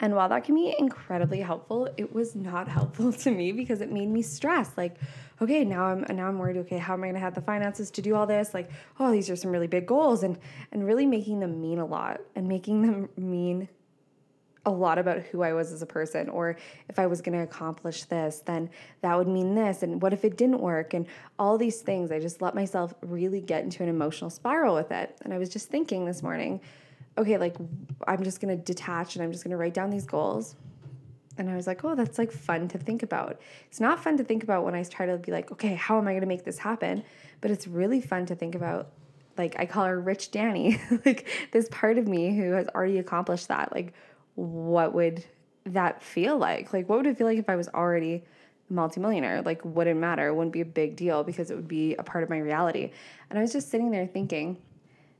And 0.00 0.16
while 0.16 0.28
that 0.28 0.44
can 0.44 0.54
be 0.54 0.74
incredibly 0.76 1.40
helpful, 1.40 1.88
it 1.96 2.12
was 2.12 2.34
not 2.34 2.68
helpful 2.78 3.12
to 3.12 3.30
me 3.30 3.52
because 3.52 3.80
it 3.80 3.92
made 3.92 4.08
me 4.08 4.22
stress. 4.22 4.72
Like, 4.76 4.96
okay, 5.40 5.64
now 5.64 5.84
I'm 5.84 6.04
now 6.16 6.28
I'm 6.28 6.38
worried, 6.38 6.56
okay, 6.58 6.78
how 6.78 6.94
am 6.94 7.04
I 7.04 7.08
gonna 7.08 7.20
have 7.20 7.34
the 7.34 7.42
finances 7.42 7.90
to 7.92 8.02
do 8.02 8.14
all 8.14 8.26
this? 8.26 8.52
Like, 8.52 8.70
oh, 8.98 9.12
these 9.12 9.30
are 9.30 9.36
some 9.36 9.50
really 9.50 9.66
big 9.68 9.86
goals 9.86 10.22
and 10.22 10.38
and 10.72 10.84
really 10.84 11.06
making 11.06 11.40
them 11.40 11.60
mean 11.60 11.78
a 11.78 11.86
lot 11.86 12.20
and 12.34 12.48
making 12.48 12.82
them 12.82 13.08
mean 13.16 13.68
a 14.66 14.70
lot 14.70 14.98
about 14.98 15.18
who 15.24 15.42
I 15.42 15.52
was 15.52 15.72
as 15.72 15.82
a 15.82 15.86
person, 15.86 16.28
or 16.28 16.56
if 16.88 16.98
I 16.98 17.06
was 17.06 17.20
going 17.20 17.36
to 17.36 17.44
accomplish 17.44 18.04
this, 18.04 18.42
then 18.44 18.70
that 19.02 19.16
would 19.16 19.28
mean 19.28 19.54
this. 19.54 19.82
And 19.82 20.00
what 20.00 20.12
if 20.12 20.24
it 20.24 20.36
didn't 20.36 20.60
work? 20.60 20.94
And 20.94 21.06
all 21.38 21.58
these 21.58 21.82
things, 21.82 22.10
I 22.10 22.18
just 22.18 22.40
let 22.40 22.54
myself 22.54 22.94
really 23.02 23.40
get 23.40 23.62
into 23.62 23.82
an 23.82 23.88
emotional 23.88 24.30
spiral 24.30 24.74
with 24.74 24.90
it. 24.90 25.18
And 25.22 25.34
I 25.34 25.38
was 25.38 25.50
just 25.50 25.68
thinking 25.68 26.06
this 26.06 26.22
morning, 26.22 26.60
okay, 27.18 27.38
like 27.38 27.56
I'm 28.06 28.22
just 28.24 28.40
gonna 28.40 28.56
detach 28.56 29.16
and 29.16 29.24
I'm 29.24 29.32
just 29.32 29.44
gonna 29.44 29.56
write 29.56 29.74
down 29.74 29.90
these 29.90 30.06
goals. 30.06 30.56
And 31.36 31.50
I 31.50 31.56
was 31.56 31.66
like, 31.66 31.84
oh, 31.84 31.94
that's 31.94 32.18
like 32.18 32.32
fun 32.32 32.68
to 32.68 32.78
think 32.78 33.02
about. 33.02 33.40
It's 33.66 33.80
not 33.80 34.02
fun 34.02 34.16
to 34.18 34.24
think 34.24 34.44
about 34.44 34.64
when 34.64 34.74
I 34.74 34.82
try 34.84 35.06
to 35.06 35.16
be 35.16 35.32
like, 35.32 35.50
okay, 35.52 35.74
how 35.74 35.98
am 35.98 36.08
I 36.08 36.14
gonna 36.14 36.26
make 36.26 36.44
this 36.44 36.58
happen? 36.58 37.04
But 37.40 37.50
it's 37.50 37.66
really 37.66 38.00
fun 38.00 38.26
to 38.26 38.34
think 38.34 38.54
about, 38.54 38.92
like, 39.36 39.56
I 39.58 39.66
call 39.66 39.84
her 39.84 40.00
Rich 40.00 40.30
Danny, 40.30 40.80
like 41.04 41.28
this 41.50 41.68
part 41.70 41.98
of 41.98 42.06
me 42.06 42.36
who 42.36 42.52
has 42.52 42.68
already 42.68 42.98
accomplished 42.98 43.48
that. 43.48 43.72
Like, 43.72 43.92
what 44.34 44.94
would 44.94 45.24
that 45.66 46.02
feel 46.02 46.36
like? 46.36 46.72
Like, 46.72 46.88
what 46.88 46.98
would 46.98 47.06
it 47.06 47.16
feel 47.16 47.26
like 47.26 47.38
if 47.38 47.48
I 47.48 47.56
was 47.56 47.68
already 47.68 48.24
a 48.70 48.72
multimillionaire? 48.72 49.42
Like, 49.42 49.64
wouldn't 49.64 50.00
matter. 50.00 50.32
Wouldn't 50.34 50.52
be 50.52 50.60
a 50.60 50.66
big 50.66 50.96
deal 50.96 51.24
because 51.24 51.50
it 51.50 51.56
would 51.56 51.68
be 51.68 51.94
a 51.96 52.02
part 52.02 52.24
of 52.24 52.30
my 52.30 52.38
reality. 52.38 52.92
And 53.30 53.38
I 53.38 53.42
was 53.42 53.52
just 53.52 53.70
sitting 53.70 53.90
there 53.90 54.06
thinking, 54.06 54.58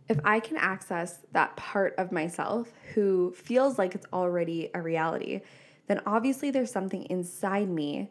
if 0.08 0.20
I 0.24 0.40
can 0.40 0.56
access 0.58 1.20
that 1.32 1.56
part 1.56 1.94
of 1.96 2.12
myself 2.12 2.70
who 2.94 3.32
feels 3.32 3.78
like 3.78 3.94
it's 3.94 4.06
already 4.12 4.70
a 4.74 4.82
reality, 4.82 5.40
then 5.86 6.00
obviously 6.06 6.50
there's 6.50 6.70
something 6.70 7.04
inside 7.04 7.68
me 7.68 8.10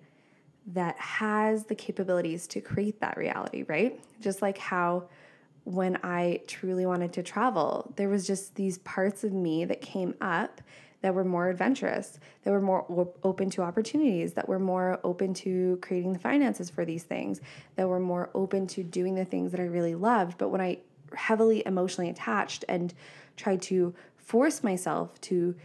that 0.67 0.97
has 0.97 1.65
the 1.65 1.75
capabilities 1.75 2.47
to 2.47 2.61
create 2.61 3.00
that 3.01 3.17
reality, 3.17 3.63
right? 3.67 4.00
Just 4.21 4.41
like 4.41 4.57
how 4.57 5.09
when 5.65 5.97
I 6.03 6.41
truly 6.47 6.85
wanted 6.85 7.13
to 7.13 7.23
travel, 7.23 7.94
there 7.95 8.09
was 8.09 8.25
just 8.25 8.55
these 8.55 8.79
parts 8.79 9.23
of 9.23 9.33
me 9.33 9.65
that 9.65 9.81
came 9.81 10.15
up 10.19 10.61
that 11.03 11.13
were 11.13 11.25
more 11.25 11.50
adventurous, 11.50 12.17
that 12.44 12.51
were 12.51 12.61
more 12.61 12.85
open 13.23 13.50
to 13.50 13.61
opportunities, 13.61 14.33
that 14.33 14.48
were 14.48 14.57
more 14.57 15.01
open 15.03 15.33
to 15.33 15.77
creating 15.81 16.13
the 16.13 16.19
finances 16.19 16.69
for 16.69 16.86
these 16.86 17.03
things, 17.03 17.41
that 17.75 17.89
were 17.89 18.00
more 18.00 18.29
open 18.33 18.65
to 18.67 18.83
doing 18.83 19.13
the 19.13 19.25
things 19.25 19.51
that 19.51 19.60
I 19.60 19.65
really 19.65 19.95
loved. 19.95 20.38
But 20.38 20.48
when 20.48 20.62
I 20.62 20.79
heavily 21.13 21.62
emotionally 21.65 22.10
attached 22.10 22.63
and 22.69 22.93
tried 23.36 23.62
to 23.63 23.93
force 24.15 24.63
myself 24.63 25.19
to 25.22 25.55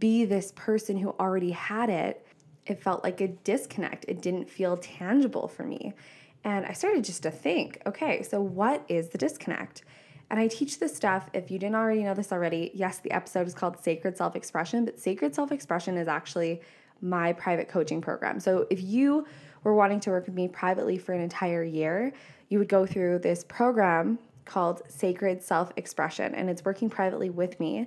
be 0.00 0.24
this 0.24 0.52
person 0.56 0.96
who 0.96 1.10
already 1.20 1.52
had 1.52 1.90
it, 1.90 2.26
it 2.66 2.82
felt 2.82 3.04
like 3.04 3.20
a 3.20 3.28
disconnect. 3.28 4.04
It 4.08 4.20
didn't 4.20 4.50
feel 4.50 4.78
tangible 4.78 5.46
for 5.46 5.62
me. 5.62 5.94
And 6.42 6.66
I 6.66 6.72
started 6.72 7.04
just 7.04 7.22
to 7.22 7.30
think, 7.30 7.80
okay, 7.86 8.24
so 8.24 8.40
what 8.40 8.84
is 8.88 9.10
the 9.10 9.18
disconnect? 9.18 9.84
And 10.30 10.38
I 10.38 10.46
teach 10.48 10.78
this 10.78 10.94
stuff. 10.94 11.28
If 11.32 11.50
you 11.50 11.58
didn't 11.58 11.76
already 11.76 12.02
know 12.02 12.14
this 12.14 12.32
already, 12.32 12.70
yes, 12.74 12.98
the 12.98 13.10
episode 13.12 13.46
is 13.46 13.54
called 13.54 13.82
Sacred 13.82 14.16
Self 14.16 14.36
Expression, 14.36 14.84
but 14.84 14.98
Sacred 14.98 15.34
Self 15.34 15.52
Expression 15.52 15.96
is 15.96 16.08
actually 16.08 16.60
my 17.00 17.32
private 17.32 17.68
coaching 17.68 18.00
program. 18.00 18.40
So 18.40 18.66
if 18.70 18.82
you 18.82 19.26
were 19.64 19.74
wanting 19.74 20.00
to 20.00 20.10
work 20.10 20.26
with 20.26 20.34
me 20.34 20.48
privately 20.48 20.98
for 20.98 21.12
an 21.12 21.20
entire 21.20 21.64
year, 21.64 22.12
you 22.48 22.58
would 22.58 22.68
go 22.68 22.86
through 22.86 23.20
this 23.20 23.44
program 23.44 24.18
called 24.44 24.82
Sacred 24.88 25.42
Self 25.42 25.72
Expression, 25.76 26.34
and 26.34 26.50
it's 26.50 26.64
working 26.64 26.90
privately 26.90 27.30
with 27.30 27.58
me, 27.60 27.86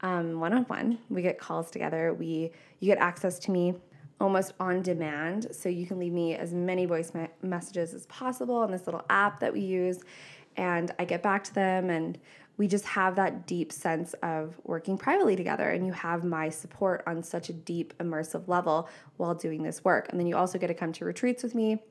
one 0.00 0.52
on 0.52 0.64
one. 0.64 0.98
We 1.08 1.22
get 1.22 1.38
calls 1.38 1.70
together. 1.70 2.14
We 2.14 2.52
you 2.80 2.86
get 2.86 2.98
access 2.98 3.38
to 3.40 3.50
me 3.50 3.74
almost 4.20 4.52
on 4.60 4.82
demand, 4.82 5.48
so 5.52 5.68
you 5.68 5.86
can 5.86 5.98
leave 5.98 6.12
me 6.12 6.36
as 6.36 6.52
many 6.52 6.86
voice 6.86 7.12
me- 7.14 7.28
messages 7.42 7.92
as 7.92 8.06
possible 8.06 8.56
on 8.56 8.70
this 8.70 8.86
little 8.86 9.04
app 9.10 9.40
that 9.40 9.52
we 9.52 9.60
use, 9.60 10.00
and 10.56 10.92
I 10.98 11.04
get 11.04 11.22
back 11.22 11.44
to 11.44 11.54
them 11.54 11.90
and. 11.90 12.18
We 12.58 12.68
just 12.68 12.84
have 12.84 13.16
that 13.16 13.46
deep 13.46 13.72
sense 13.72 14.14
of 14.22 14.54
working 14.62 14.98
privately 14.98 15.34
together, 15.36 15.70
and 15.70 15.86
you 15.86 15.92
have 15.94 16.22
my 16.22 16.50
support 16.50 17.02
on 17.06 17.22
such 17.22 17.48
a 17.48 17.52
deep, 17.52 17.96
immersive 17.98 18.46
level 18.46 18.90
while 19.16 19.34
doing 19.34 19.62
this 19.62 19.82
work. 19.82 20.10
And 20.10 20.20
then 20.20 20.26
you 20.26 20.36
also 20.36 20.58
get 20.58 20.66
to 20.66 20.74
come 20.74 20.92
to 20.92 21.06
retreats 21.06 21.42
with 21.42 21.54
me 21.54 21.82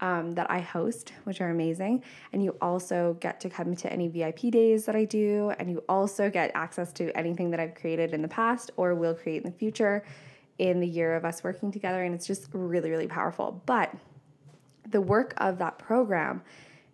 um, 0.00 0.32
that 0.32 0.50
I 0.50 0.60
host, 0.60 1.12
which 1.24 1.40
are 1.40 1.50
amazing. 1.50 2.02
And 2.32 2.42
you 2.42 2.56
also 2.60 3.16
get 3.20 3.40
to 3.40 3.50
come 3.50 3.74
to 3.76 3.92
any 3.92 4.08
VIP 4.08 4.50
days 4.50 4.84
that 4.86 4.96
I 4.96 5.04
do. 5.04 5.52
And 5.58 5.70
you 5.70 5.82
also 5.88 6.30
get 6.30 6.50
access 6.54 6.92
to 6.94 7.16
anything 7.16 7.50
that 7.50 7.60
I've 7.60 7.74
created 7.74 8.12
in 8.12 8.22
the 8.22 8.28
past 8.28 8.70
or 8.76 8.94
will 8.94 9.14
create 9.14 9.44
in 9.44 9.50
the 9.50 9.56
future 9.56 10.04
in 10.58 10.80
the 10.80 10.86
year 10.86 11.14
of 11.14 11.24
us 11.24 11.44
working 11.44 11.70
together. 11.70 12.02
And 12.02 12.14
it's 12.14 12.26
just 12.26 12.48
really, 12.52 12.90
really 12.90 13.06
powerful. 13.06 13.62
But 13.66 13.94
the 14.88 15.00
work 15.00 15.34
of 15.38 15.58
that 15.58 15.78
program 15.78 16.42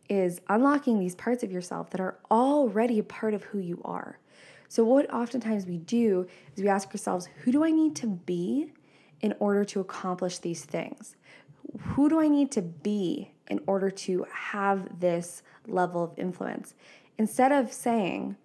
is 0.08 0.40
unlocking 0.48 0.98
these 0.98 1.14
parts 1.14 1.42
of 1.42 1.50
yourself 1.50 1.90
that 1.90 2.00
are 2.00 2.18
already 2.30 2.98
a 2.98 3.02
part 3.02 3.34
of 3.34 3.44
who 3.44 3.58
you 3.58 3.80
are. 3.84 4.18
So, 4.68 4.84
what 4.84 5.12
oftentimes 5.12 5.66
we 5.66 5.78
do 5.78 6.26
is 6.56 6.62
we 6.62 6.68
ask 6.68 6.88
ourselves, 6.90 7.28
who 7.42 7.52
do 7.52 7.64
I 7.64 7.70
need 7.70 7.94
to 7.96 8.06
be 8.06 8.72
in 9.20 9.34
order 9.38 9.64
to 9.66 9.80
accomplish 9.80 10.38
these 10.38 10.64
things? 10.64 11.16
Who 11.78 12.08
do 12.08 12.20
I 12.20 12.28
need 12.28 12.50
to 12.52 12.62
be 12.62 13.32
in 13.48 13.60
order 13.66 13.90
to 13.90 14.26
have 14.32 15.00
this 15.00 15.42
level 15.66 16.04
of 16.04 16.18
influence? 16.18 16.74
Instead 17.18 17.52
of 17.52 17.72
saying, 17.72 18.36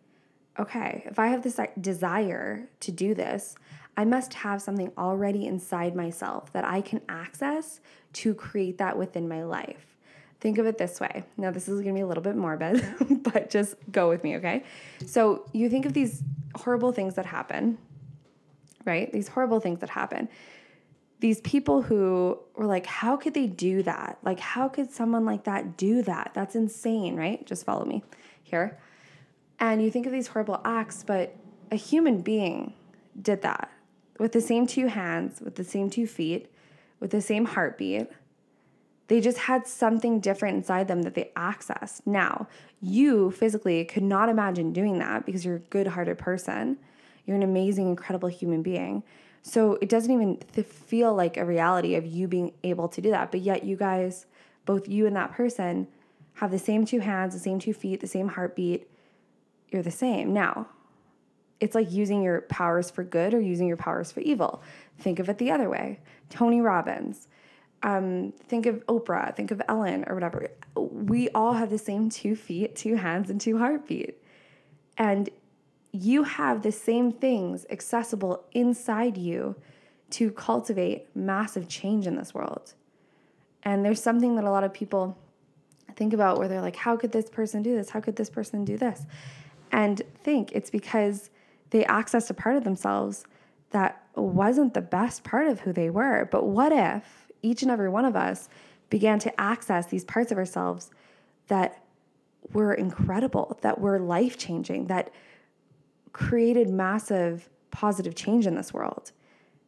okay, 0.60 1.04
if 1.06 1.20
I 1.20 1.28
have 1.28 1.44
this 1.44 1.60
desire 1.80 2.70
to 2.82 2.92
do 2.92 3.14
this, 3.14 3.56
I 3.96 4.06
must 4.06 4.36
have 4.36 4.62
something 4.62 4.92
already 4.98 5.48
inside 5.48 5.96
myself 5.96 6.54
that 6.54 6.64
I 6.64 6.82
can 6.82 7.02
access 7.10 7.80
to 8.14 8.34
create 8.36 8.78
that 8.78 8.98
within 8.98 9.28
my 9.28 9.44
life. 9.44 9.97
Think 10.40 10.60
of 10.60 10.66
it 10.68 10.78
this 10.78 11.00
way. 11.00 11.24
Now, 11.36 11.52
this 11.52 11.68
is 11.68 11.82
gonna 11.82 11.94
be 11.94 12.02
a 12.02 12.08
little 12.08 12.24
bit 12.24 12.36
morbid, 12.36 12.86
but 13.24 13.50
just 13.50 13.76
go 13.92 14.10
with 14.10 14.24
me, 14.24 14.36
okay? 14.38 14.64
So, 15.06 15.46
you 15.52 15.70
think 15.70 15.86
of 15.86 15.94
these 15.94 16.24
horrible 16.56 16.92
things 16.92 17.16
that 17.16 17.26
happen, 17.26 17.78
right? 18.86 19.12
These 19.12 19.28
horrible 19.28 19.60
things 19.60 19.80
that 19.80 19.90
happen. 19.90 20.30
These 21.20 21.42
people 21.42 21.82
who 21.82 22.38
were 22.56 22.68
like, 22.68 22.86
how 22.86 23.18
could 23.18 23.34
they 23.34 23.48
do 23.48 23.82
that? 23.84 24.20
Like, 24.24 24.40
how 24.40 24.70
could 24.70 24.92
someone 24.92 25.26
like 25.26 25.46
that 25.46 25.76
do 25.76 26.04
that? 26.04 26.32
That's 26.36 26.56
insane, 26.56 27.16
right? 27.16 27.44
Just 27.46 27.66
follow 27.66 27.86
me 27.86 28.04
here. 28.44 28.78
And 29.60 29.82
you 29.82 29.90
think 29.90 30.06
of 30.06 30.12
these 30.12 30.28
horrible 30.28 30.62
acts, 30.64 31.04
but 31.04 31.36
a 31.72 31.76
human 31.76 32.22
being 32.22 32.74
did 33.20 33.42
that 33.42 33.72
with 34.20 34.32
the 34.32 34.42
same 34.42 34.68
two 34.68 34.88
hands, 34.88 35.42
with 35.42 35.56
the 35.56 35.64
same 35.64 35.90
two 35.90 36.06
feet, 36.06 36.52
with 37.00 37.12
the 37.12 37.22
same 37.22 37.46
heartbeat 37.46 38.08
they 39.08 39.22
just 39.22 39.38
had 39.38 39.66
something 39.66 40.20
different 40.20 40.58
inside 40.58 40.88
them 40.88 41.04
that 41.04 41.16
they 41.16 41.32
accessed. 41.36 42.02
Now, 42.06 42.48
you 42.82 43.32
physically 43.32 43.84
could 43.86 44.04
not 44.04 44.30
imagine 44.30 44.74
doing 44.74 45.00
that 45.00 45.26
because 45.26 45.46
you're 45.46 45.56
a 45.56 45.60
good 45.60 45.88
hearted 45.88 46.18
person. 46.18 46.78
You're 47.26 47.38
an 47.38 47.44
amazing, 47.44 47.88
incredible 47.88 48.30
human 48.30 48.62
being. 48.62 49.04
So 49.44 49.78
it 49.82 49.88
doesn't 49.88 50.12
even 50.12 50.38
feel 50.64 51.14
like 51.14 51.38
a 51.38 51.46
reality 51.46 51.96
of 51.96 52.06
you 52.06 52.28
being 52.28 52.54
able 52.64 52.90
to 52.90 53.02
do 53.02 53.10
that. 53.12 53.32
But 53.32 53.42
yet, 53.42 53.64
you 53.64 53.78
guys, 53.78 54.26
both 54.66 54.90
you 54.90 55.08
and 55.08 55.16
that 55.16 55.32
person, 55.32 55.88
have 56.36 56.52
the 56.52 56.60
same 56.60 56.86
two 56.86 57.00
hands, 57.00 57.34
the 57.34 57.40
same 57.40 57.60
two 57.60 57.74
feet, 57.74 58.02
the 58.02 58.08
same 58.08 58.28
heartbeat. 58.28 58.90
You're 59.70 59.84
the 59.84 59.92
same. 59.92 60.34
Now, 60.34 60.68
it's 61.60 61.76
like 61.76 61.92
using 61.92 62.22
your 62.22 62.42
powers 62.42 62.92
for 62.92 63.04
good 63.04 63.34
or 63.34 63.40
using 63.40 63.68
your 63.68 63.78
powers 63.78 64.12
for 64.12 64.20
evil. 64.20 64.62
Think 65.00 65.20
of 65.20 65.30
it 65.30 65.38
the 65.38 65.50
other 65.50 65.70
way. 65.70 66.00
Tony 66.30 66.62
Robbins 66.62 67.28
um, 67.88 68.34
think 68.48 68.66
of 68.66 68.86
Oprah, 68.88 69.34
think 69.34 69.50
of 69.50 69.62
Ellen 69.70 70.04
or 70.08 70.14
whatever. 70.14 70.50
We 70.76 71.30
all 71.30 71.54
have 71.54 71.70
the 71.70 71.78
same 71.78 72.10
two 72.10 72.36
feet, 72.36 72.76
two 72.76 72.96
hands, 72.96 73.30
and 73.30 73.40
two 73.40 73.60
heartbeat. 73.60 74.22
And 74.98 75.30
you 75.94 76.24
have 76.24 76.64
the 76.64 76.72
same 76.72 77.14
things 77.14 77.66
accessible 77.70 78.44
inside 78.52 79.18
you 79.18 79.56
to 80.10 80.32
cultivate 80.32 81.16
massive 81.16 81.70
change 81.70 82.08
in 82.08 82.18
this 82.18 82.34
world. 82.34 82.74
And 83.64 83.86
there's 83.86 84.02
something 84.02 84.36
that 84.36 84.44
a 84.44 84.52
lot 84.52 84.66
of 84.66 84.74
people 84.74 85.18
think 85.96 86.12
about 86.12 86.38
where 86.38 86.50
they're 86.50 86.62
like, 86.62 86.76
how 86.76 86.98
could 86.98 87.14
this 87.14 87.30
person 87.30 87.64
do 87.64 87.74
this? 87.74 87.92
How 87.92 88.02
could 88.02 88.18
this 88.18 88.30
person 88.30 88.66
do 88.66 88.76
this? 88.76 89.06
And 89.72 90.02
think 90.26 90.52
it's 90.52 90.70
because 90.70 91.30
they 91.70 91.86
accessed 91.86 92.30
a 92.30 92.34
part 92.34 92.58
of 92.58 92.66
themselves 92.66 93.24
that 93.70 94.04
wasn't 94.14 94.74
the 94.74 94.82
best 94.82 95.24
part 95.24 95.48
of 95.48 95.62
who 95.62 95.72
they 95.72 95.90
were. 95.90 96.28
But 96.30 96.46
what 96.48 96.74
if 96.74 97.27
each 97.48 97.62
and 97.62 97.72
every 97.72 97.90
one 97.90 98.06
of 98.06 98.16
us 98.16 98.50
began 98.90 99.20
to 99.20 99.42
access 99.42 99.86
these 99.88 100.04
parts 100.04 100.32
of 100.32 100.38
ourselves 100.38 100.92
that 101.48 101.84
were 102.54 102.74
incredible, 102.74 103.58
that 103.62 103.80
were 103.80 104.00
life 104.00 104.38
changing, 104.38 104.88
that 104.88 105.12
created 106.12 106.70
massive 106.70 107.50
positive 107.72 108.16
change 108.16 108.48
in 108.48 108.56
this 108.56 108.74
world. 108.74 109.12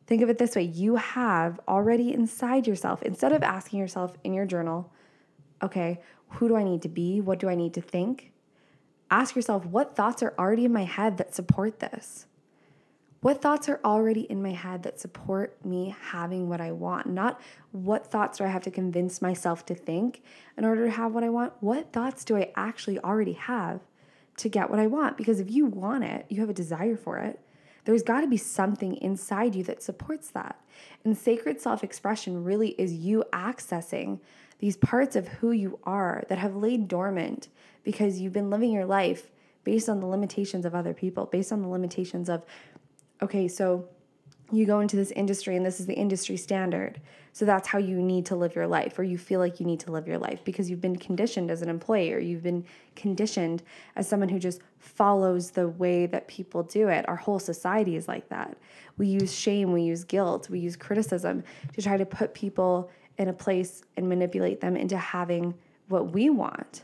Think 0.07 0.21
of 0.21 0.29
it 0.29 0.37
this 0.37 0.55
way 0.55 0.63
you 0.63 0.95
have 0.95 1.59
already 1.67 2.13
inside 2.13 2.67
yourself, 2.67 3.01
instead 3.03 3.31
of 3.31 3.43
asking 3.43 3.79
yourself 3.79 4.17
in 4.23 4.33
your 4.33 4.45
journal, 4.45 4.91
okay, 5.61 5.99
who 6.29 6.47
do 6.47 6.55
I 6.55 6.63
need 6.63 6.81
to 6.83 6.89
be? 6.89 7.21
What 7.21 7.39
do 7.39 7.49
I 7.49 7.55
need 7.55 7.73
to 7.75 7.81
think? 7.81 8.31
Ask 9.11 9.35
yourself, 9.35 9.65
what 9.65 9.95
thoughts 9.95 10.21
are 10.21 10.33
already 10.37 10.65
in 10.65 10.73
my 10.73 10.83
head 10.83 11.17
that 11.17 11.35
support 11.35 11.79
this? 11.79 12.25
What 13.21 13.41
thoughts 13.41 13.67
are 13.67 13.81
already 13.83 14.21
in 14.21 14.41
my 14.41 14.51
head 14.51 14.83
that 14.83 14.99
support 14.99 15.63
me 15.65 15.93
having 16.01 16.47
what 16.47 16.61
I 16.61 16.71
want? 16.71 17.07
Not 17.07 17.41
what 17.71 18.07
thoughts 18.07 18.37
do 18.37 18.45
I 18.45 18.47
have 18.47 18.63
to 18.63 18.71
convince 18.71 19.21
myself 19.21 19.65
to 19.65 19.75
think 19.75 20.23
in 20.57 20.63
order 20.63 20.85
to 20.85 20.91
have 20.91 21.13
what 21.13 21.25
I 21.25 21.29
want? 21.29 21.51
What 21.59 21.91
thoughts 21.91 22.23
do 22.23 22.37
I 22.37 22.53
actually 22.55 22.97
already 22.99 23.33
have 23.33 23.81
to 24.37 24.47
get 24.47 24.69
what 24.69 24.79
I 24.79 24.87
want? 24.87 25.17
Because 25.17 25.41
if 25.41 25.51
you 25.51 25.65
want 25.65 26.05
it, 26.05 26.27
you 26.29 26.39
have 26.39 26.49
a 26.49 26.53
desire 26.53 26.95
for 26.95 27.17
it, 27.17 27.41
there's 27.83 28.03
got 28.03 28.21
to 28.21 28.27
be 28.27 28.37
something 28.37 28.95
inside 28.95 29.53
you 29.53 29.63
that 29.65 29.83
supports 29.83 30.31
that. 30.31 30.61
And 31.03 31.17
sacred 31.17 31.59
self 31.59 31.83
expression 31.83 32.45
really 32.45 32.69
is 32.69 32.93
you 32.93 33.25
accessing 33.33 34.21
these 34.59 34.77
parts 34.77 35.17
of 35.17 35.27
who 35.27 35.51
you 35.51 35.79
are 35.83 36.23
that 36.29 36.37
have 36.37 36.55
laid 36.55 36.87
dormant 36.87 37.49
because 37.83 38.21
you've 38.21 38.33
been 38.33 38.49
living 38.49 38.71
your 38.71 38.85
life 38.85 39.29
based 39.65 39.89
on 39.89 39.99
the 39.99 40.05
limitations 40.05 40.65
of 40.65 40.73
other 40.73 40.93
people, 40.93 41.25
based 41.25 41.51
on 41.51 41.61
the 41.61 41.67
limitations 41.67 42.29
of 42.29 42.45
okay, 43.21 43.47
so 43.47 43.87
you 44.51 44.65
go 44.65 44.79
into 44.79 44.95
this 44.95 45.11
industry 45.11 45.55
and 45.55 45.65
this 45.65 45.79
is 45.79 45.85
the 45.85 45.93
industry 45.93 46.37
standard. 46.37 46.99
So 47.33 47.45
that's 47.45 47.67
how 47.67 47.77
you 47.77 48.01
need 48.01 48.25
to 48.27 48.35
live 48.35 48.55
your 48.55 48.67
life, 48.67 48.97
or 48.97 49.03
you 49.03 49.17
feel 49.17 49.39
like 49.39 49.59
you 49.59 49.65
need 49.65 49.79
to 49.81 49.91
live 49.91 50.07
your 50.07 50.17
life 50.17 50.43
because 50.43 50.69
you've 50.69 50.81
been 50.81 50.95
conditioned 50.95 51.51
as 51.51 51.61
an 51.61 51.69
employee, 51.69 52.11
or 52.11 52.17
you've 52.17 52.41
been 52.41 52.65
conditioned 52.95 53.61
as 53.95 54.07
someone 54.07 54.29
who 54.29 54.39
just 54.39 54.61
follows 54.79 55.51
the 55.51 55.69
way 55.69 56.07
that 56.07 56.27
people 56.27 56.63
do 56.63 56.87
it. 56.87 57.07
Our 57.07 57.15
whole 57.15 57.39
society 57.39 57.95
is 57.95 58.07
like 58.07 58.27
that. 58.29 58.57
We 58.97 59.07
use 59.07 59.33
shame, 59.33 59.71
we 59.71 59.83
use 59.83 60.03
guilt, 60.03 60.49
we 60.49 60.59
use 60.59 60.75
criticism 60.75 61.43
to 61.75 61.81
try 61.81 61.97
to 61.97 62.05
put 62.05 62.33
people 62.33 62.89
in 63.17 63.27
a 63.27 63.33
place 63.33 63.83
and 63.95 64.09
manipulate 64.09 64.59
them 64.59 64.75
into 64.75 64.97
having 64.97 65.53
what 65.87 66.11
we 66.11 66.29
want, 66.29 66.83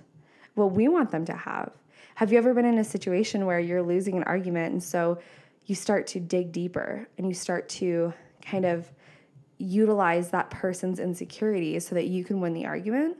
what 0.53 0.71
we 0.73 0.87
want 0.87 1.09
them 1.09 1.25
to 1.25 1.33
have. 1.33 1.71
Have 2.15 2.31
you 2.31 2.37
ever 2.37 2.53
been 2.53 2.65
in 2.65 2.77
a 2.77 2.83
situation 2.83 3.45
where 3.45 3.59
you're 3.59 3.83
losing 3.83 4.15
an 4.15 4.23
argument 4.23 4.73
and 4.73 4.83
so 4.83 5.17
you 5.65 5.75
start 5.75 6.07
to 6.07 6.19
dig 6.19 6.51
deeper 6.51 7.07
and 7.17 7.27
you 7.27 7.33
start 7.33 7.67
to 7.69 8.13
kind 8.41 8.65
of 8.65 8.91
utilize 9.57 10.31
that 10.31 10.49
person's 10.49 10.99
insecurities 10.99 11.87
so 11.87 11.95
that 11.95 12.07
you 12.07 12.23
can 12.23 12.41
win 12.41 12.53
the 12.53 12.65
argument. 12.65 13.17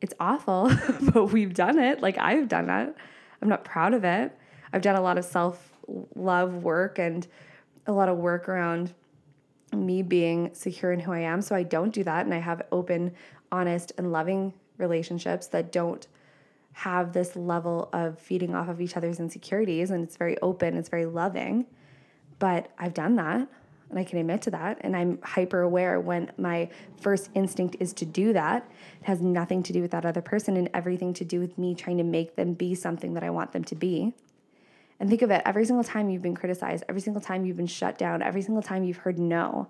It's 0.00 0.14
awful, 0.20 0.70
but 1.12 1.26
we've 1.26 1.54
done 1.54 1.78
it. 1.78 2.00
Like 2.00 2.18
I've 2.18 2.48
done 2.48 2.70
it. 2.70 2.94
I'm 3.40 3.48
not 3.48 3.64
proud 3.64 3.94
of 3.94 4.04
it. 4.04 4.36
I've 4.72 4.82
done 4.82 4.96
a 4.96 5.00
lot 5.00 5.18
of 5.18 5.24
self 5.24 5.72
love 6.14 6.62
work 6.62 6.98
and 6.98 7.26
a 7.86 7.92
lot 7.92 8.08
of 8.08 8.18
work 8.18 8.48
around 8.48 8.94
me 9.72 10.02
being 10.02 10.54
secure 10.54 10.92
in 10.92 11.00
who 11.00 11.12
I 11.12 11.20
am. 11.20 11.42
So 11.42 11.54
I 11.54 11.62
don't 11.62 11.92
do 11.92 12.04
that. 12.04 12.24
And 12.24 12.34
I 12.34 12.38
have 12.38 12.62
open, 12.70 13.12
honest, 13.50 13.92
and 13.98 14.12
loving 14.12 14.52
relationships 14.78 15.48
that 15.48 15.72
don't 15.72 16.06
have 16.72 17.12
this 17.12 17.36
level 17.36 17.88
of 17.92 18.18
feeding 18.18 18.54
off 18.54 18.68
of 18.68 18.80
each 18.80 18.96
other's 18.96 19.20
insecurities 19.20 19.90
and 19.90 20.02
it's 20.02 20.16
very 20.16 20.38
open, 20.40 20.76
it's 20.76 20.88
very 20.88 21.06
loving. 21.06 21.66
But 22.38 22.70
I've 22.78 22.94
done 22.94 23.16
that 23.16 23.48
and 23.92 23.98
I 23.98 24.04
can 24.04 24.18
admit 24.18 24.42
to 24.42 24.50
that. 24.52 24.78
And 24.80 24.96
I'm 24.96 25.18
hyper 25.22 25.60
aware 25.60 26.00
when 26.00 26.32
my 26.38 26.70
first 27.00 27.30
instinct 27.34 27.76
is 27.78 27.92
to 27.94 28.06
do 28.06 28.32
that. 28.32 28.68
It 29.00 29.06
has 29.06 29.20
nothing 29.20 29.62
to 29.64 29.72
do 29.72 29.82
with 29.82 29.90
that 29.90 30.06
other 30.06 30.22
person 30.22 30.56
and 30.56 30.70
everything 30.72 31.12
to 31.14 31.24
do 31.24 31.38
with 31.40 31.58
me 31.58 31.74
trying 31.74 31.98
to 31.98 32.04
make 32.04 32.34
them 32.34 32.54
be 32.54 32.74
something 32.74 33.14
that 33.14 33.22
I 33.22 33.30
want 33.30 33.52
them 33.52 33.64
to 33.64 33.74
be. 33.74 34.14
And 34.98 35.10
think 35.10 35.22
of 35.22 35.30
it 35.30 35.42
every 35.44 35.66
single 35.66 35.84
time 35.84 36.08
you've 36.08 36.22
been 36.22 36.34
criticized, 36.34 36.84
every 36.88 37.02
single 37.02 37.20
time 37.20 37.44
you've 37.44 37.56
been 37.56 37.66
shut 37.66 37.98
down, 37.98 38.22
every 38.22 38.40
single 38.40 38.62
time 38.62 38.82
you've 38.82 38.98
heard 38.98 39.18
no, 39.18 39.68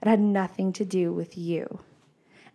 it 0.00 0.06
had 0.06 0.20
nothing 0.20 0.72
to 0.74 0.84
do 0.84 1.12
with 1.12 1.36
you 1.36 1.80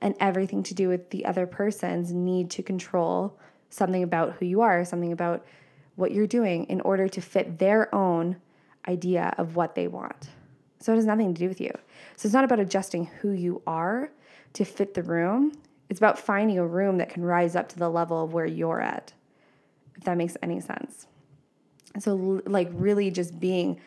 and 0.01 0.15
everything 0.19 0.63
to 0.63 0.73
do 0.73 0.87
with 0.87 1.09
the 1.09 1.25
other 1.25 1.45
person's 1.45 2.13
need 2.13 2.49
to 2.51 2.63
control 2.63 3.37
something 3.69 4.03
about 4.03 4.33
who 4.33 4.45
you 4.45 4.61
are, 4.61 4.83
something 4.85 5.11
about 5.11 5.45
what 5.95 6.11
you're 6.11 6.27
doing 6.27 6.65
in 6.65 6.81
order 6.81 7.07
to 7.07 7.21
fit 7.21 7.59
their 7.59 7.93
own 7.93 8.37
idea 8.87 9.33
of 9.37 9.55
what 9.55 9.75
they 9.75 9.87
want. 9.87 10.29
So 10.79 10.93
it 10.93 10.95
has 10.95 11.05
nothing 11.05 11.33
to 11.33 11.39
do 11.39 11.47
with 11.47 11.59
you. 11.59 11.71
So 12.15 12.27
it's 12.27 12.33
not 12.33 12.45
about 12.45 12.59
adjusting 12.59 13.05
who 13.05 13.31
you 13.31 13.61
are 13.67 14.09
to 14.53 14.65
fit 14.65 14.93
the 14.93 15.03
room. 15.03 15.51
It's 15.89 15.99
about 15.99 16.17
finding 16.17 16.57
a 16.57 16.65
room 16.65 16.97
that 16.97 17.09
can 17.09 17.23
rise 17.23 17.55
up 17.55 17.67
to 17.69 17.79
the 17.79 17.89
level 17.89 18.23
of 18.23 18.33
where 18.33 18.45
you're 18.45 18.81
at, 18.81 19.13
if 19.95 20.03
that 20.05 20.17
makes 20.17 20.37
any 20.41 20.59
sense. 20.61 21.07
So, 21.99 22.41
like, 22.45 22.69
really 22.71 23.11
just 23.11 23.39
being 23.39 23.81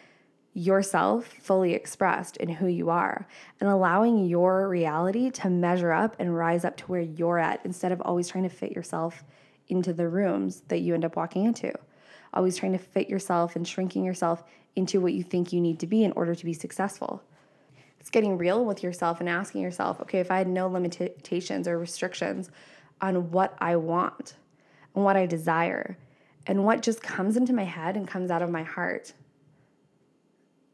yourself 0.54 1.26
fully 1.40 1.72
expressed 1.72 2.36
in 2.36 2.48
who 2.48 2.66
you 2.66 2.90
are 2.90 3.26
and 3.60 3.70
allowing 3.70 4.26
your 4.26 4.68
reality 4.68 5.30
to 5.30 5.48
measure 5.48 5.92
up 5.92 6.14
and 6.18 6.36
rise 6.36 6.64
up 6.64 6.76
to 6.76 6.84
where 6.86 7.00
you're 7.00 7.38
at 7.38 7.60
instead 7.64 7.90
of 7.90 8.02
always 8.02 8.28
trying 8.28 8.44
to 8.44 8.50
fit 8.50 8.72
yourself 8.72 9.24
into 9.72 9.92
the 9.92 10.08
rooms 10.08 10.62
that 10.68 10.80
you 10.80 10.94
end 10.94 11.04
up 11.04 11.16
walking 11.16 11.44
into. 11.44 11.72
Always 12.32 12.56
trying 12.56 12.72
to 12.72 12.78
fit 12.78 13.08
yourself 13.08 13.56
and 13.56 13.66
shrinking 13.66 14.04
yourself 14.04 14.44
into 14.76 15.00
what 15.00 15.12
you 15.12 15.22
think 15.22 15.52
you 15.52 15.60
need 15.60 15.80
to 15.80 15.86
be 15.86 16.04
in 16.04 16.12
order 16.12 16.34
to 16.34 16.44
be 16.44 16.52
successful. 16.52 17.22
It's 17.98 18.10
getting 18.10 18.38
real 18.38 18.64
with 18.64 18.82
yourself 18.82 19.20
and 19.20 19.28
asking 19.28 19.62
yourself, 19.62 20.00
okay, 20.00 20.20
if 20.20 20.30
I 20.30 20.38
had 20.38 20.48
no 20.48 20.68
limitations 20.68 21.66
or 21.66 21.78
restrictions 21.78 22.50
on 23.00 23.30
what 23.30 23.54
I 23.58 23.76
want 23.76 24.34
and 24.94 25.04
what 25.04 25.16
I 25.16 25.26
desire, 25.26 25.96
and 26.46 26.64
what 26.64 26.82
just 26.82 27.02
comes 27.02 27.36
into 27.36 27.52
my 27.52 27.64
head 27.64 27.96
and 27.96 28.06
comes 28.06 28.30
out 28.30 28.42
of 28.42 28.50
my 28.50 28.62
heart. 28.62 29.12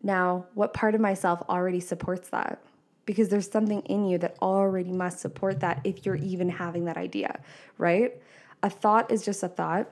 Now, 0.03 0.47
what 0.55 0.73
part 0.73 0.95
of 0.95 1.01
myself 1.01 1.43
already 1.49 1.81
supports 1.81 2.31
that? 2.31 2.63
Because 3.05 3.29
there's 3.29 3.51
something 3.51 3.83
in 3.83 4.07
you 4.07 4.19
that 4.19 4.37
already 4.41 4.93
must 4.93 5.21
support 5.21 5.61
that 5.61 5.81
if 5.85 6.07
you're 6.07 6.17
even 6.17 6.49
having 6.49 6.85
that 6.87 6.97
idea, 6.97 7.41
right? 7.77 8.21
A 8.63 8.71
thought 8.71 9.11
is 9.11 9.25
just 9.25 9.43
a 9.43 9.49
thought. 9.49 9.89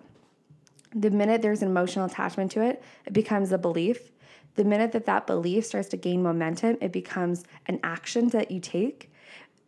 The 0.95 1.11
minute 1.11 1.43
there's 1.43 1.63
an 1.63 1.69
emotional 1.69 2.07
attachment 2.07 2.51
to 2.53 2.63
it, 2.63 2.83
it 3.05 3.13
becomes 3.13 3.53
a 3.53 3.59
belief. 3.59 4.13
The 4.55 4.65
minute 4.65 4.93
that 4.93 5.07
that 5.07 5.27
belief 5.27 5.67
starts 5.67 5.89
to 5.89 5.97
gain 5.97 6.23
momentum, 6.23 6.79
it 6.81 6.91
becomes 6.93 7.45
an 7.67 7.79
action 7.83 8.31
that 8.31 8.51
you 8.51 8.61
take. 8.61 9.13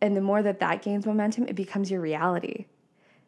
And 0.01 0.15
the 0.15 0.21
more 0.21 0.41
that 0.41 0.59
that 0.59 0.81
gains 0.81 1.05
momentum, 1.05 1.47
it 1.47 1.55
becomes 1.55 1.91
your 1.91 2.01
reality. 2.01 2.65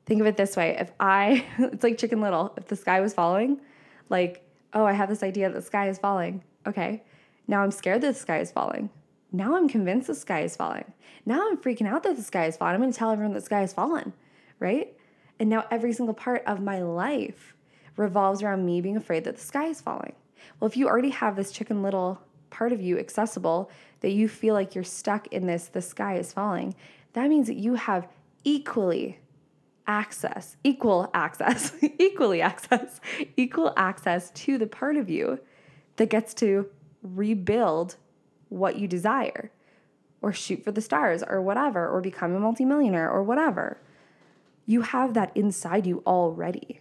Think 0.06 0.22
of 0.22 0.28
it 0.28 0.38
this 0.38 0.58
way 0.58 0.78
if 0.80 0.92
I, 1.00 1.46
it's 1.60 1.84
like 1.84 1.98
Chicken 1.98 2.22
Little, 2.22 2.54
if 2.58 2.68
the 2.68 2.76
sky 2.76 3.00
was 3.02 3.14
falling, 3.14 3.62
like, 4.10 4.44
oh, 4.74 4.86
I 4.86 4.94
have 4.94 5.10
this 5.10 5.24
idea 5.24 5.50
that 5.50 5.56
the 5.56 5.62
sky 5.62 5.90
is 5.90 6.00
falling. 6.00 6.44
Okay. 6.66 7.04
Now 7.48 7.62
I'm 7.62 7.72
scared 7.72 8.02
that 8.02 8.14
the 8.14 8.20
sky 8.20 8.40
is 8.40 8.52
falling. 8.52 8.90
Now 9.32 9.56
I'm 9.56 9.70
convinced 9.70 10.08
the 10.08 10.16
sky 10.16 10.42
is 10.42 10.56
falling. 10.56 10.92
Now 11.26 11.48
I'm 11.48 11.58
freaking 11.58 11.88
out 11.88 12.04
that 12.04 12.16
the 12.16 12.24
sky 12.24 12.46
is 12.46 12.58
falling. 12.58 12.76
I'm 12.76 12.82
going 12.82 12.92
to 12.92 12.98
tell 12.98 13.12
everyone 13.12 13.34
the 13.34 13.42
sky 13.42 13.64
is 13.64 13.74
fallen, 13.74 14.14
right? 14.60 14.94
And 15.42 15.50
now 15.50 15.66
every 15.72 15.92
single 15.92 16.14
part 16.14 16.44
of 16.46 16.62
my 16.62 16.84
life 16.84 17.56
revolves 17.98 18.44
around 18.44 18.64
me 18.64 18.80
being 18.80 18.96
afraid 18.96 19.24
that 19.24 19.38
the 19.38 19.42
sky 19.42 19.66
is 19.66 19.82
falling. 19.82 20.14
Well, 20.60 20.70
if 20.70 20.78
you 20.78 20.88
already 20.88 21.10
have 21.10 21.36
this 21.36 21.52
chicken 21.52 21.82
little 21.82 22.22
part 22.52 22.72
of 22.72 22.80
you 22.80 23.00
accessible 23.00 23.72
that 24.02 24.12
you 24.12 24.30
feel 24.30 24.54
like 24.54 24.76
you're 24.76 24.84
stuck 24.84 25.26
in 25.34 25.48
this, 25.48 25.68
the 25.68 25.82
sky 25.82 26.20
is 26.20 26.32
falling, 26.32 26.76
that 27.14 27.28
means 27.28 27.48
that 27.48 27.56
you 27.56 27.74
have 27.74 28.08
equally 28.44 29.18
access, 29.88 30.58
equal 30.64 31.10
access, 31.16 31.74
equally 31.98 32.44
access, 32.44 33.02
equal 33.36 33.74
access 33.76 34.30
to 34.32 34.60
the 34.60 34.68
part 34.68 34.96
of 34.96 35.10
you 35.10 35.40
that 35.96 36.12
gets 36.12 36.36
to 36.36 36.70
rebuild 37.02 37.96
what 38.50 38.76
you 38.76 38.88
desire 38.88 39.50
or 40.22 40.34
shoot 40.34 40.64
for 40.64 40.72
the 40.72 40.82
stars 40.82 41.24
or 41.28 41.42
whatever 41.42 41.90
or 41.90 42.00
become 42.00 42.36
a 42.36 42.40
multimillionaire 42.40 43.10
or 43.10 43.24
whatever. 43.24 43.80
You 44.72 44.84
have 44.84 45.16
that 45.16 45.36
inside 45.36 45.86
you 45.86 46.02
already. 46.08 46.80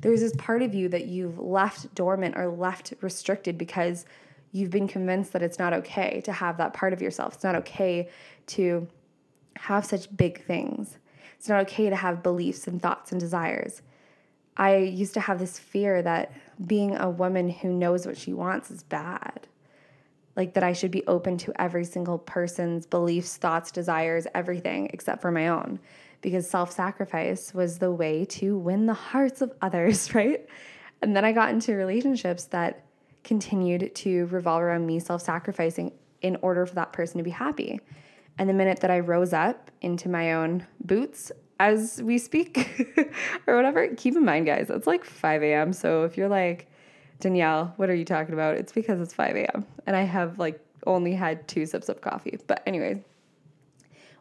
There's 0.00 0.18
this 0.18 0.34
part 0.36 0.62
of 0.62 0.74
you 0.74 0.88
that 0.88 1.06
you've 1.06 1.38
left 1.38 1.94
dormant 1.94 2.36
or 2.36 2.48
left 2.48 2.92
restricted 3.02 3.56
because 3.56 4.04
you've 4.50 4.72
been 4.72 4.88
convinced 4.88 5.32
that 5.34 5.40
it's 5.40 5.60
not 5.60 5.72
okay 5.74 6.20
to 6.22 6.32
have 6.32 6.56
that 6.56 6.74
part 6.74 6.92
of 6.92 7.00
yourself. 7.00 7.34
It's 7.34 7.44
not 7.44 7.54
okay 7.54 8.08
to 8.48 8.88
have 9.54 9.86
such 9.86 10.16
big 10.16 10.44
things. 10.44 10.98
It's 11.38 11.48
not 11.48 11.60
okay 11.68 11.88
to 11.88 11.94
have 11.94 12.24
beliefs 12.24 12.66
and 12.66 12.82
thoughts 12.82 13.12
and 13.12 13.20
desires. 13.20 13.82
I 14.56 14.78
used 14.78 15.14
to 15.14 15.20
have 15.20 15.38
this 15.38 15.56
fear 15.56 16.02
that 16.02 16.32
being 16.66 16.96
a 16.96 17.08
woman 17.08 17.48
who 17.48 17.72
knows 17.72 18.08
what 18.08 18.18
she 18.18 18.32
wants 18.32 18.72
is 18.72 18.82
bad. 18.82 19.46
Like 20.34 20.54
that 20.54 20.64
I 20.64 20.72
should 20.72 20.90
be 20.90 21.06
open 21.06 21.38
to 21.38 21.52
every 21.62 21.84
single 21.84 22.18
person's 22.18 22.86
beliefs, 22.86 23.36
thoughts, 23.36 23.70
desires, 23.70 24.26
everything 24.34 24.90
except 24.92 25.22
for 25.22 25.30
my 25.30 25.46
own. 25.46 25.78
Because 26.20 26.48
self 26.48 26.70
sacrifice 26.70 27.54
was 27.54 27.78
the 27.78 27.90
way 27.90 28.24
to 28.26 28.58
win 28.58 28.86
the 28.86 28.94
hearts 28.94 29.40
of 29.40 29.52
others, 29.62 30.14
right? 30.14 30.46
And 31.02 31.16
then 31.16 31.24
I 31.24 31.32
got 31.32 31.50
into 31.50 31.74
relationships 31.74 32.44
that 32.46 32.84
continued 33.24 33.94
to 33.94 34.26
revolve 34.26 34.62
around 34.62 34.86
me 34.86 35.00
self 35.00 35.22
sacrificing 35.22 35.92
in 36.22 36.36
order 36.42 36.66
for 36.66 36.74
that 36.74 36.92
person 36.92 37.18
to 37.18 37.24
be 37.24 37.30
happy. 37.30 37.80
And 38.38 38.48
the 38.48 38.54
minute 38.54 38.80
that 38.80 38.90
I 38.90 39.00
rose 39.00 39.32
up 39.32 39.70
into 39.80 40.08
my 40.08 40.34
own 40.34 40.66
boots 40.84 41.32
as 41.58 42.00
we 42.02 42.16
speak 42.18 42.96
or 43.46 43.56
whatever, 43.56 43.88
keep 43.88 44.16
in 44.16 44.24
mind, 44.24 44.46
guys, 44.46 44.70
it's 44.70 44.86
like 44.86 45.04
5 45.04 45.42
a.m. 45.42 45.72
So 45.72 46.04
if 46.04 46.16
you're 46.16 46.28
like, 46.28 46.66
Danielle, 47.20 47.74
what 47.76 47.90
are 47.90 47.94
you 47.94 48.06
talking 48.06 48.32
about? 48.32 48.56
It's 48.56 48.72
because 48.72 48.98
it's 49.00 49.12
5 49.12 49.36
a.m. 49.36 49.66
and 49.86 49.94
I 49.94 50.02
have 50.02 50.38
like 50.38 50.58
only 50.86 51.12
had 51.12 51.46
two 51.46 51.66
sips 51.66 51.88
of 51.90 52.00
coffee. 52.00 52.38
But, 52.46 52.62
anyway, 52.66 53.04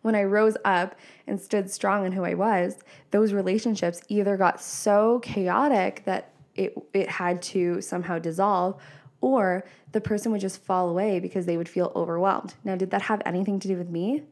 when 0.02 0.16
I 0.16 0.24
rose 0.24 0.58
up 0.66 0.96
and 1.28 1.40
stood 1.40 1.70
strong 1.70 2.06
in 2.06 2.12
who 2.12 2.24
I 2.24 2.34
was, 2.34 2.78
those 3.12 3.34
relationships 3.34 4.02
either 4.10 4.38
got 4.38 4.62
so 4.62 5.20
chaotic 5.20 6.04
that 6.06 6.32
it, 6.56 6.74
it 6.94 7.10
had 7.10 7.42
to 7.44 7.82
somehow 7.82 8.20
dissolve, 8.20 8.82
or 9.22 9.66
the 9.92 10.02
person 10.02 10.32
would 10.32 10.42
just 10.42 10.62
fall 10.64 10.90
away 10.90 11.20
because 11.20 11.46
they 11.46 11.58
would 11.58 11.70
feel 11.70 11.92
overwhelmed. 11.96 12.56
Now, 12.64 12.76
did 12.76 12.92
that 12.92 13.04
have 13.04 13.22
anything 13.26 13.60
to 13.60 13.68
do 13.68 13.78
with 13.78 13.90
me? 13.90 14.24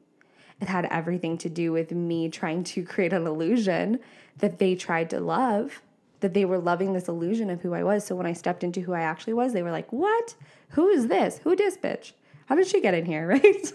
It 0.60 0.68
had 0.68 0.86
everything 0.86 1.38
to 1.40 1.50
do 1.50 1.72
with 1.72 1.92
me 1.92 2.30
trying 2.30 2.64
to 2.66 2.84
create 2.84 3.14
an 3.14 3.28
illusion 3.28 4.00
that 4.38 4.60
they 4.60 4.76
tried 4.76 5.10
to 5.12 5.20
love, 5.20 5.82
that 6.20 6.34
they 6.34 6.46
were 6.46 6.58
loving 6.58 6.94
this 6.94 7.08
illusion 7.08 7.50
of 7.50 7.62
who 7.62 7.74
I 7.74 7.84
was. 7.84 8.06
So 8.06 8.16
when 8.16 8.26
I 8.26 8.34
stepped 8.34 8.64
into 8.64 8.82
who 8.82 8.94
I 8.94 9.02
actually 9.02 9.34
was, 9.34 9.54
they 9.54 9.62
were 9.62 9.72
like, 9.72 9.92
What? 9.92 10.36
Who 10.70 10.90
is 10.90 11.08
this? 11.08 11.40
Who 11.44 11.56
this 11.56 11.78
bitch? 11.78 12.14
How 12.48 12.56
did 12.56 12.68
she 12.68 12.82
get 12.82 12.94
in 12.94 13.06
here? 13.06 13.28
Right? 13.44 13.74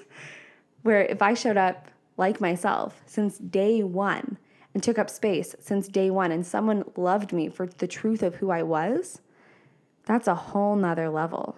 Where 0.82 1.02
if 1.02 1.22
I 1.22 1.34
showed 1.34 1.56
up 1.56 1.88
like 2.16 2.40
myself 2.40 3.02
since 3.06 3.38
day 3.38 3.82
one 3.82 4.38
and 4.74 4.82
took 4.82 4.98
up 4.98 5.10
space 5.10 5.54
since 5.60 5.88
day 5.88 6.10
one 6.10 6.32
and 6.32 6.46
someone 6.46 6.84
loved 6.96 7.32
me 7.32 7.48
for 7.48 7.66
the 7.66 7.86
truth 7.86 8.22
of 8.22 8.36
who 8.36 8.50
I 8.50 8.62
was, 8.62 9.20
that's 10.04 10.28
a 10.28 10.34
whole 10.34 10.76
nother 10.76 11.08
level. 11.08 11.56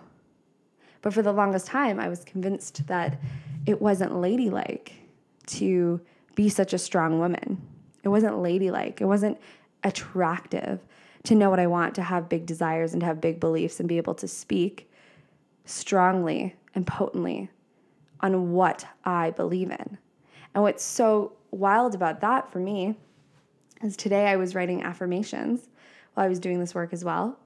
But 1.02 1.12
for 1.12 1.22
the 1.22 1.32
longest 1.32 1.66
time, 1.66 2.00
I 2.00 2.08
was 2.08 2.24
convinced 2.24 2.86
that 2.86 3.20
it 3.66 3.80
wasn't 3.80 4.20
ladylike 4.20 4.94
to 5.46 6.00
be 6.34 6.48
such 6.48 6.72
a 6.72 6.78
strong 6.78 7.18
woman. 7.18 7.60
It 8.02 8.08
wasn't 8.08 8.38
ladylike. 8.38 9.00
It 9.00 9.06
wasn't 9.06 9.38
attractive 9.82 10.80
to 11.24 11.34
know 11.34 11.50
what 11.50 11.60
I 11.60 11.66
want, 11.66 11.94
to 11.94 12.02
have 12.02 12.28
big 12.28 12.46
desires 12.46 12.92
and 12.92 13.00
to 13.00 13.06
have 13.06 13.20
big 13.20 13.40
beliefs 13.40 13.80
and 13.80 13.88
be 13.88 13.96
able 13.96 14.14
to 14.16 14.28
speak 14.28 14.90
strongly 15.64 16.54
and 16.74 16.86
potently 16.86 17.50
on 18.20 18.52
what 18.52 18.86
I 19.04 19.30
believe 19.30 19.70
in. 19.70 19.98
And 20.54 20.62
what's 20.62 20.84
so 20.84 21.32
wild 21.50 21.94
about 21.94 22.20
that 22.20 22.50
for 22.50 22.58
me 22.58 22.96
is 23.82 23.96
today 23.96 24.28
I 24.28 24.36
was 24.36 24.54
writing 24.54 24.82
affirmations 24.82 25.68
while 26.14 26.26
I 26.26 26.28
was 26.28 26.38
doing 26.38 26.60
this 26.60 26.74
work 26.74 26.92
as 26.92 27.04
well 27.04 27.38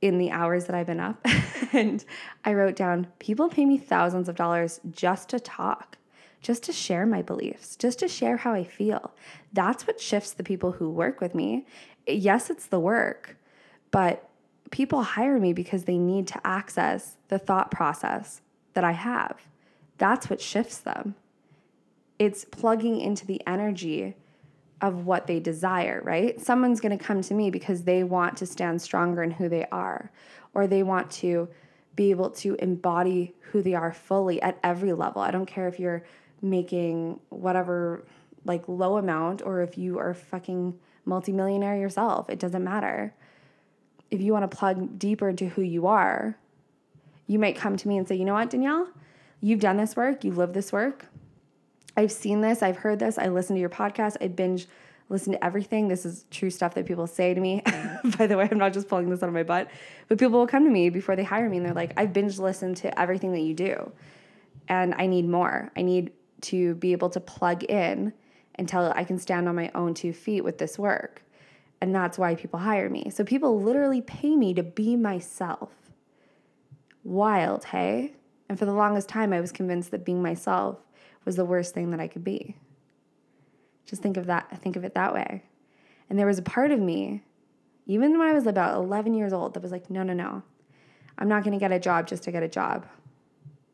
in 0.00 0.18
the 0.18 0.30
hours 0.30 0.64
that 0.64 0.74
I've 0.74 0.86
been 0.86 1.00
up. 1.00 1.24
and 1.72 2.04
I 2.44 2.54
wrote 2.54 2.74
down 2.74 3.06
people 3.18 3.48
pay 3.48 3.64
me 3.64 3.78
thousands 3.78 4.28
of 4.28 4.36
dollars 4.36 4.80
just 4.90 5.28
to 5.30 5.40
talk 5.40 5.98
just 6.42 6.64
to 6.64 6.72
share 6.72 7.06
my 7.06 7.22
beliefs, 7.22 7.76
just 7.76 8.00
to 8.00 8.08
share 8.08 8.36
how 8.36 8.52
I 8.52 8.64
feel. 8.64 9.12
That's 9.52 9.86
what 9.86 10.00
shifts 10.00 10.32
the 10.32 10.42
people 10.42 10.72
who 10.72 10.90
work 10.90 11.20
with 11.20 11.34
me. 11.34 11.66
Yes, 12.06 12.50
it's 12.50 12.66
the 12.66 12.80
work, 12.80 13.36
but 13.92 14.28
people 14.70 15.02
hire 15.02 15.38
me 15.38 15.52
because 15.52 15.84
they 15.84 15.98
need 15.98 16.26
to 16.26 16.46
access 16.46 17.16
the 17.28 17.38
thought 17.38 17.70
process 17.70 18.40
that 18.74 18.84
I 18.84 18.92
have. 18.92 19.40
That's 20.02 20.28
what 20.28 20.40
shifts 20.40 20.78
them. 20.78 21.14
It's 22.18 22.44
plugging 22.44 23.00
into 23.00 23.24
the 23.24 23.40
energy 23.46 24.16
of 24.80 25.06
what 25.06 25.28
they 25.28 25.38
desire, 25.38 26.00
right? 26.02 26.40
Someone's 26.40 26.80
going 26.80 26.98
to 26.98 27.04
come 27.04 27.22
to 27.22 27.34
me 27.34 27.50
because 27.50 27.84
they 27.84 28.02
want 28.02 28.36
to 28.38 28.46
stand 28.46 28.82
stronger 28.82 29.22
in 29.22 29.30
who 29.30 29.48
they 29.48 29.64
are, 29.70 30.10
or 30.54 30.66
they 30.66 30.82
want 30.82 31.08
to 31.12 31.48
be 31.94 32.10
able 32.10 32.30
to 32.30 32.56
embody 32.56 33.32
who 33.52 33.62
they 33.62 33.74
are 33.74 33.92
fully 33.92 34.42
at 34.42 34.58
every 34.64 34.92
level. 34.92 35.22
I 35.22 35.30
don't 35.30 35.46
care 35.46 35.68
if 35.68 35.78
you're 35.78 36.02
making 36.40 37.20
whatever 37.28 38.04
like 38.44 38.64
low 38.66 38.96
amount 38.96 39.40
or 39.42 39.62
if 39.62 39.78
you 39.78 40.00
are 40.00 40.14
fucking 40.14 40.76
multimillionaire 41.04 41.76
yourself. 41.76 42.28
It 42.28 42.40
doesn't 42.40 42.64
matter. 42.64 43.14
If 44.10 44.20
you 44.20 44.32
want 44.32 44.50
to 44.50 44.56
plug 44.56 44.98
deeper 44.98 45.28
into 45.28 45.46
who 45.46 45.62
you 45.62 45.86
are, 45.86 46.36
you 47.28 47.38
might 47.38 47.54
come 47.54 47.76
to 47.76 47.86
me 47.86 47.98
and 47.98 48.08
say, 48.08 48.16
you 48.16 48.24
know 48.24 48.34
what, 48.34 48.50
Danielle? 48.50 48.88
You've 49.44 49.60
done 49.60 49.76
this 49.76 49.96
work, 49.96 50.24
you 50.24 50.32
live 50.32 50.52
this 50.52 50.72
work. 50.72 51.06
I've 51.96 52.12
seen 52.12 52.40
this, 52.40 52.62
I've 52.62 52.76
heard 52.76 53.00
this, 53.00 53.18
I 53.18 53.26
listen 53.28 53.56
to 53.56 53.60
your 53.60 53.68
podcast, 53.68 54.16
I 54.20 54.28
binge 54.28 54.66
listen 55.08 55.32
to 55.32 55.44
everything. 55.44 55.88
This 55.88 56.06
is 56.06 56.24
true 56.30 56.48
stuff 56.48 56.74
that 56.74 56.86
people 56.86 57.06
say 57.06 57.34
to 57.34 57.40
me. 57.40 57.62
By 58.18 58.26
the 58.26 58.36
way, 58.38 58.48
I'm 58.50 58.56
not 58.56 58.72
just 58.72 58.88
pulling 58.88 59.10
this 59.10 59.22
out 59.22 59.28
of 59.28 59.34
my 59.34 59.42
butt, 59.42 59.68
but 60.08 60.18
people 60.18 60.38
will 60.38 60.46
come 60.46 60.64
to 60.64 60.70
me 60.70 60.88
before 60.88 61.16
they 61.16 61.24
hire 61.24 61.48
me 61.50 61.58
and 61.58 61.66
they're 61.66 61.74
like, 61.74 61.92
I've 61.96 62.12
binge 62.12 62.38
listened 62.38 62.78
to 62.78 62.98
everything 62.98 63.32
that 63.32 63.40
you 63.40 63.52
do 63.52 63.92
and 64.68 64.94
I 64.94 65.06
need 65.06 65.28
more. 65.28 65.70
I 65.76 65.82
need 65.82 66.12
to 66.42 66.74
be 66.76 66.92
able 66.92 67.10
to 67.10 67.20
plug 67.20 67.64
in 67.64 68.12
until 68.58 68.92
I 68.94 69.04
can 69.04 69.18
stand 69.18 69.48
on 69.48 69.56
my 69.56 69.70
own 69.74 69.94
two 69.94 70.12
feet 70.12 70.42
with 70.42 70.58
this 70.58 70.78
work. 70.78 71.22
And 71.80 71.94
that's 71.94 72.16
why 72.16 72.34
people 72.34 72.60
hire 72.60 72.88
me. 72.88 73.10
So 73.10 73.24
people 73.24 73.60
literally 73.60 74.00
pay 74.00 74.36
me 74.36 74.54
to 74.54 74.62
be 74.62 74.94
myself. 74.96 75.72
Wild, 77.02 77.64
hey? 77.64 78.12
And 78.52 78.58
for 78.58 78.66
the 78.66 78.74
longest 78.74 79.08
time, 79.08 79.32
I 79.32 79.40
was 79.40 79.50
convinced 79.50 79.92
that 79.92 80.04
being 80.04 80.20
myself 80.20 80.76
was 81.24 81.36
the 81.36 81.44
worst 81.46 81.72
thing 81.72 81.90
that 81.90 82.00
I 82.00 82.06
could 82.06 82.22
be. 82.22 82.54
Just 83.86 84.02
think 84.02 84.18
of 84.18 84.26
that, 84.26 84.60
think 84.60 84.76
of 84.76 84.84
it 84.84 84.92
that 84.92 85.14
way. 85.14 85.44
And 86.10 86.18
there 86.18 86.26
was 86.26 86.36
a 86.36 86.42
part 86.42 86.70
of 86.70 86.78
me, 86.78 87.22
even 87.86 88.18
when 88.18 88.28
I 88.28 88.34
was 88.34 88.46
about 88.46 88.76
11 88.76 89.14
years 89.14 89.32
old, 89.32 89.54
that 89.54 89.62
was 89.62 89.72
like, 89.72 89.88
no, 89.88 90.02
no, 90.02 90.12
no. 90.12 90.42
I'm 91.16 91.28
not 91.28 91.44
going 91.44 91.54
to 91.54 91.58
get 91.58 91.72
a 91.72 91.78
job 91.78 92.06
just 92.06 92.24
to 92.24 92.30
get 92.30 92.42
a 92.42 92.48
job. 92.48 92.86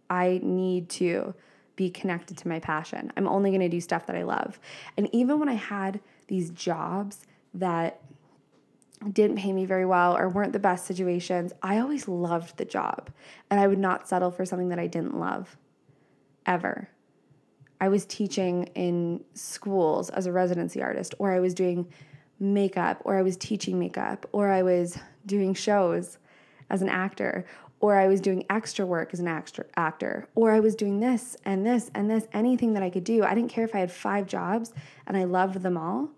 I 0.08 0.38
need 0.44 0.90
to 0.90 1.34
be 1.74 1.90
connected 1.90 2.38
to 2.38 2.46
my 2.46 2.60
passion. 2.60 3.12
I'm 3.16 3.26
only 3.26 3.50
going 3.50 3.62
to 3.62 3.68
do 3.68 3.80
stuff 3.80 4.06
that 4.06 4.14
I 4.14 4.22
love. 4.22 4.60
And 4.96 5.12
even 5.12 5.40
when 5.40 5.48
I 5.48 5.54
had 5.54 5.98
these 6.28 6.50
jobs 6.50 7.26
that 7.54 8.00
didn't 9.12 9.36
pay 9.36 9.52
me 9.52 9.64
very 9.64 9.86
well 9.86 10.16
or 10.16 10.28
weren't 10.28 10.52
the 10.52 10.58
best 10.58 10.86
situations, 10.86 11.52
I 11.62 11.78
always 11.78 12.08
loved 12.08 12.56
the 12.56 12.64
job 12.64 13.10
and 13.50 13.60
I 13.60 13.66
would 13.66 13.78
not 13.78 14.08
settle 14.08 14.30
for 14.30 14.44
something 14.44 14.68
that 14.70 14.78
I 14.78 14.86
didn't 14.86 15.18
love 15.18 15.56
ever. 16.46 16.88
I 17.80 17.88
was 17.88 18.04
teaching 18.06 18.64
in 18.74 19.24
schools 19.34 20.10
as 20.10 20.26
a 20.26 20.32
residency 20.32 20.82
artist, 20.82 21.14
or 21.18 21.32
I 21.32 21.38
was 21.38 21.54
doing 21.54 21.86
makeup, 22.40 23.02
or 23.04 23.16
I 23.16 23.22
was 23.22 23.36
teaching 23.36 23.78
makeup, 23.78 24.26
or 24.32 24.50
I 24.50 24.62
was 24.62 24.98
doing 25.26 25.54
shows 25.54 26.18
as 26.70 26.82
an 26.82 26.88
actor, 26.88 27.44
or 27.80 27.96
I 27.96 28.08
was 28.08 28.20
doing 28.20 28.44
extra 28.50 28.84
work 28.84 29.10
as 29.12 29.20
an 29.20 29.28
actor, 29.28 29.68
actor, 29.76 30.26
or 30.34 30.50
I 30.50 30.58
was 30.60 30.74
doing 30.74 30.98
this 30.98 31.36
and 31.44 31.64
this 31.64 31.90
and 31.94 32.10
this, 32.10 32.26
anything 32.32 32.72
that 32.72 32.82
I 32.82 32.90
could 32.90 33.04
do. 33.04 33.22
I 33.22 33.34
didn't 33.34 33.50
care 33.50 33.64
if 33.64 33.74
I 33.74 33.78
had 33.78 33.92
five 33.92 34.26
jobs 34.26 34.72
and 35.06 35.16
I 35.16 35.24
loved 35.24 35.62
them 35.62 35.76
all. 35.76 36.08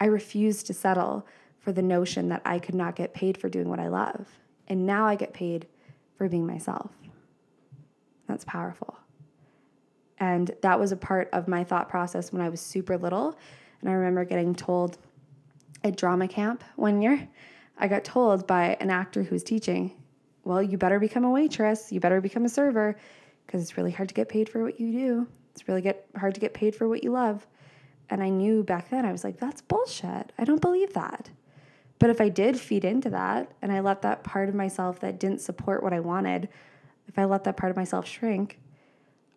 I 0.00 0.06
refused 0.06 0.66
to 0.68 0.74
settle 0.74 1.26
for 1.60 1.72
the 1.72 1.82
notion 1.82 2.28
that 2.30 2.42
I 2.44 2.58
could 2.58 2.74
not 2.74 2.96
get 2.96 3.14
paid 3.14 3.38
for 3.38 3.48
doing 3.48 3.68
what 3.68 3.78
I 3.78 3.88
love. 3.88 4.26
And 4.68 4.86
now 4.86 5.06
I 5.06 5.14
get 5.14 5.32
paid 5.32 5.66
for 6.16 6.28
being 6.28 6.46
myself. 6.46 6.90
That's 8.26 8.44
powerful. 8.44 8.96
And 10.18 10.50
that 10.62 10.78
was 10.78 10.92
a 10.92 10.96
part 10.96 11.28
of 11.32 11.48
my 11.48 11.64
thought 11.64 11.88
process 11.88 12.32
when 12.32 12.42
I 12.42 12.48
was 12.48 12.60
super 12.60 12.96
little. 12.96 13.36
And 13.80 13.88
I 13.88 13.92
remember 13.92 14.24
getting 14.24 14.54
told 14.54 14.98
at 15.82 15.96
drama 15.96 16.28
camp 16.28 16.62
one 16.76 17.00
year, 17.00 17.28
I 17.78 17.88
got 17.88 18.04
told 18.04 18.46
by 18.46 18.76
an 18.80 18.90
actor 18.90 19.22
who 19.22 19.34
was 19.34 19.42
teaching, 19.42 19.92
well, 20.44 20.62
you 20.62 20.76
better 20.76 20.98
become 20.98 21.24
a 21.24 21.30
waitress, 21.30 21.90
you 21.90 22.00
better 22.00 22.20
become 22.20 22.44
a 22.44 22.48
server, 22.48 22.96
because 23.46 23.62
it's 23.62 23.76
really 23.76 23.90
hard 23.90 24.08
to 24.08 24.14
get 24.14 24.28
paid 24.28 24.48
for 24.48 24.62
what 24.62 24.78
you 24.78 24.92
do. 24.92 25.26
It's 25.54 25.66
really 25.66 25.80
get 25.80 26.06
hard 26.16 26.34
to 26.34 26.40
get 26.40 26.54
paid 26.54 26.74
for 26.74 26.88
what 26.88 27.02
you 27.02 27.10
love. 27.12 27.46
And 28.10 28.22
I 28.22 28.28
knew 28.28 28.62
back 28.62 28.90
then, 28.90 29.04
I 29.04 29.12
was 29.12 29.24
like, 29.24 29.38
that's 29.38 29.62
bullshit. 29.62 30.32
I 30.38 30.44
don't 30.44 30.60
believe 30.60 30.92
that. 30.92 31.30
But 32.00 32.10
if 32.10 32.20
I 32.20 32.30
did 32.30 32.58
feed 32.58 32.84
into 32.84 33.10
that 33.10 33.52
and 33.62 33.70
I 33.70 33.80
let 33.80 34.02
that 34.02 34.24
part 34.24 34.48
of 34.48 34.54
myself 34.54 34.98
that 35.00 35.20
didn't 35.20 35.42
support 35.42 35.82
what 35.84 35.92
I 35.92 36.00
wanted, 36.00 36.48
if 37.06 37.18
I 37.18 37.26
let 37.26 37.44
that 37.44 37.56
part 37.56 37.70
of 37.70 37.76
myself 37.76 38.08
shrink, 38.08 38.58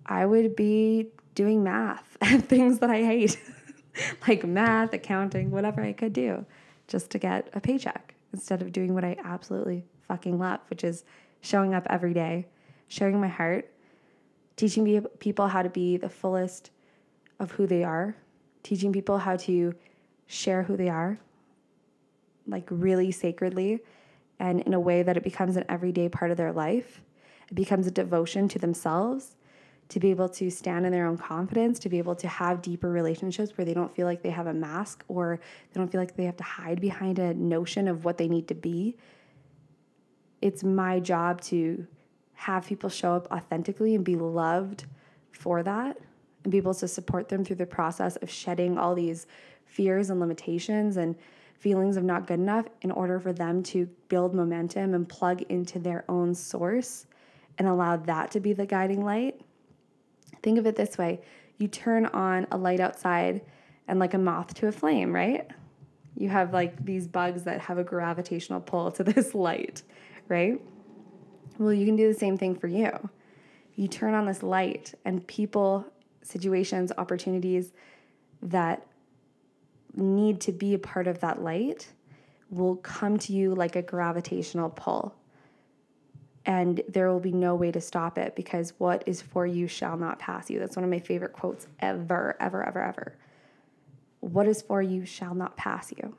I 0.05 0.25
would 0.25 0.55
be 0.55 1.09
doing 1.35 1.61
math 1.61 2.17
and 2.21 2.43
things 2.49 2.79
that 2.79 2.89
I 2.89 3.03
hate, 3.03 3.39
like 4.27 4.45
math, 4.45 4.93
accounting, 4.93 5.51
whatever 5.51 5.81
I 5.81 5.93
could 5.93 6.13
do 6.13 6.45
just 6.87 7.11
to 7.11 7.19
get 7.19 7.49
a 7.53 7.59
paycheck 7.59 8.15
instead 8.31 8.61
of 8.61 8.71
doing 8.71 8.93
what 8.93 9.03
I 9.03 9.17
absolutely 9.23 9.85
fucking 10.07 10.39
love, 10.39 10.61
which 10.69 10.83
is 10.83 11.03
showing 11.41 11.73
up 11.73 11.85
every 11.89 12.13
day, 12.13 12.47
sharing 12.87 13.19
my 13.19 13.27
heart, 13.27 13.69
teaching 14.55 15.05
people 15.19 15.47
how 15.49 15.61
to 15.63 15.69
be 15.69 15.97
the 15.97 16.09
fullest 16.09 16.71
of 17.39 17.51
who 17.51 17.67
they 17.67 17.83
are, 17.83 18.15
teaching 18.63 18.93
people 18.93 19.17
how 19.17 19.35
to 19.35 19.73
share 20.27 20.63
who 20.63 20.77
they 20.77 20.89
are, 20.89 21.19
like 22.47 22.67
really 22.69 23.11
sacredly 23.11 23.81
and 24.39 24.61
in 24.61 24.73
a 24.73 24.79
way 24.79 25.03
that 25.03 25.17
it 25.17 25.23
becomes 25.23 25.55
an 25.55 25.65
everyday 25.69 26.09
part 26.09 26.31
of 26.31 26.37
their 26.37 26.51
life. 26.51 27.01
It 27.49 27.55
becomes 27.55 27.87
a 27.87 27.91
devotion 27.91 28.47
to 28.49 28.59
themselves 28.59 29.35
to 29.89 29.99
be 29.99 30.09
able 30.09 30.29
to 30.29 30.49
stand 30.49 30.85
in 30.85 30.91
their 30.91 31.05
own 31.05 31.17
confidence, 31.17 31.77
to 31.79 31.89
be 31.89 31.97
able 31.97 32.15
to 32.15 32.27
have 32.27 32.61
deeper 32.61 32.89
relationships 32.89 33.57
where 33.57 33.65
they 33.65 33.73
don't 33.73 33.93
feel 33.93 34.07
like 34.07 34.23
they 34.23 34.29
have 34.29 34.47
a 34.47 34.53
mask 34.53 35.03
or 35.07 35.39
they 35.71 35.79
don't 35.79 35.91
feel 35.91 36.01
like 36.01 36.15
they 36.15 36.23
have 36.23 36.37
to 36.37 36.43
hide 36.43 36.81
behind 36.81 37.19
a 37.19 37.33
notion 37.33 37.87
of 37.87 38.05
what 38.05 38.17
they 38.17 38.27
need 38.27 38.47
to 38.47 38.55
be. 38.55 38.95
It's 40.41 40.63
my 40.63 40.99
job 40.99 41.41
to 41.41 41.85
have 42.33 42.65
people 42.65 42.89
show 42.89 43.13
up 43.13 43.31
authentically 43.31 43.95
and 43.95 44.03
be 44.03 44.15
loved 44.15 44.85
for 45.31 45.63
that 45.63 45.97
and 46.43 46.51
be 46.51 46.57
able 46.57 46.73
to 46.73 46.87
support 46.87 47.29
them 47.29 47.45
through 47.45 47.57
the 47.57 47.65
process 47.65 48.15
of 48.17 48.29
shedding 48.29 48.77
all 48.77 48.95
these 48.95 49.27
fears 49.65 50.09
and 50.09 50.19
limitations 50.19 50.97
and 50.97 51.15
feelings 51.63 51.97
of 51.97 52.03
not 52.03 52.27
good 52.27 52.39
enough 52.39 52.65
in 52.81 52.91
order 52.91 53.19
for 53.19 53.33
them 53.33 53.63
to 53.63 53.87
build 54.09 54.35
momentum 54.35 54.93
and 54.93 55.07
plug 55.07 55.41
into 55.43 55.79
their 55.79 56.03
own 56.09 56.35
source 56.35 57.07
and 57.57 57.67
allow 57.67 57.95
that 57.95 58.31
to 58.31 58.39
be 58.39 58.53
the 58.53 58.65
guiding 58.65 59.03
light 59.03 59.39
Think 60.43 60.59
of 60.59 60.67
it 60.67 60.75
this 60.75 60.97
way 60.97 61.21
you 61.57 61.67
turn 61.67 62.05
on 62.07 62.45
a 62.51 62.57
light 62.57 62.79
outside 62.79 63.41
and 63.87 63.99
like 63.99 64.13
a 64.13 64.17
moth 64.17 64.53
to 64.55 64.67
a 64.67 64.71
flame, 64.71 65.13
right? 65.13 65.47
You 66.17 66.29
have 66.29 66.51
like 66.51 66.83
these 66.83 67.07
bugs 67.07 67.43
that 67.43 67.61
have 67.61 67.77
a 67.77 67.83
gravitational 67.83 68.59
pull 68.59 68.91
to 68.91 69.03
this 69.03 69.33
light, 69.33 69.81
right? 70.27 70.61
Well, 71.57 71.73
you 71.73 71.85
can 71.85 71.95
do 71.95 72.11
the 72.11 72.19
same 72.19 72.37
thing 72.37 72.55
for 72.55 72.67
you. 72.67 73.09
You 73.75 73.87
turn 73.87 74.13
on 74.13 74.25
this 74.25 74.43
light, 74.43 74.93
and 75.05 75.25
people, 75.25 75.85
situations, 76.21 76.91
opportunities 76.97 77.71
that 78.41 78.85
need 79.95 80.41
to 80.41 80.51
be 80.51 80.73
a 80.73 80.79
part 80.79 81.07
of 81.07 81.19
that 81.19 81.41
light 81.41 81.87
will 82.49 82.75
come 82.77 83.17
to 83.17 83.33
you 83.33 83.55
like 83.55 83.75
a 83.75 83.81
gravitational 83.81 84.69
pull 84.69 85.15
and 86.45 86.81
there 86.89 87.09
will 87.09 87.19
be 87.19 87.31
no 87.31 87.55
way 87.55 87.71
to 87.71 87.79
stop 87.79 88.17
it 88.17 88.35
because 88.35 88.73
what 88.77 89.03
is 89.05 89.21
for 89.21 89.45
you 89.45 89.67
shall 89.67 89.97
not 89.97 90.19
pass 90.19 90.49
you. 90.49 90.59
That's 90.59 90.75
one 90.75 90.83
of 90.83 90.89
my 90.89 90.99
favorite 90.99 91.33
quotes 91.33 91.67
ever, 91.79 92.35
ever, 92.39 92.67
ever, 92.67 92.83
ever. 92.83 93.15
What 94.19 94.47
is 94.47 94.61
for 94.61 94.81
you 94.81 95.05
shall 95.05 95.35
not 95.35 95.55
pass 95.55 95.93
you. 95.97 96.17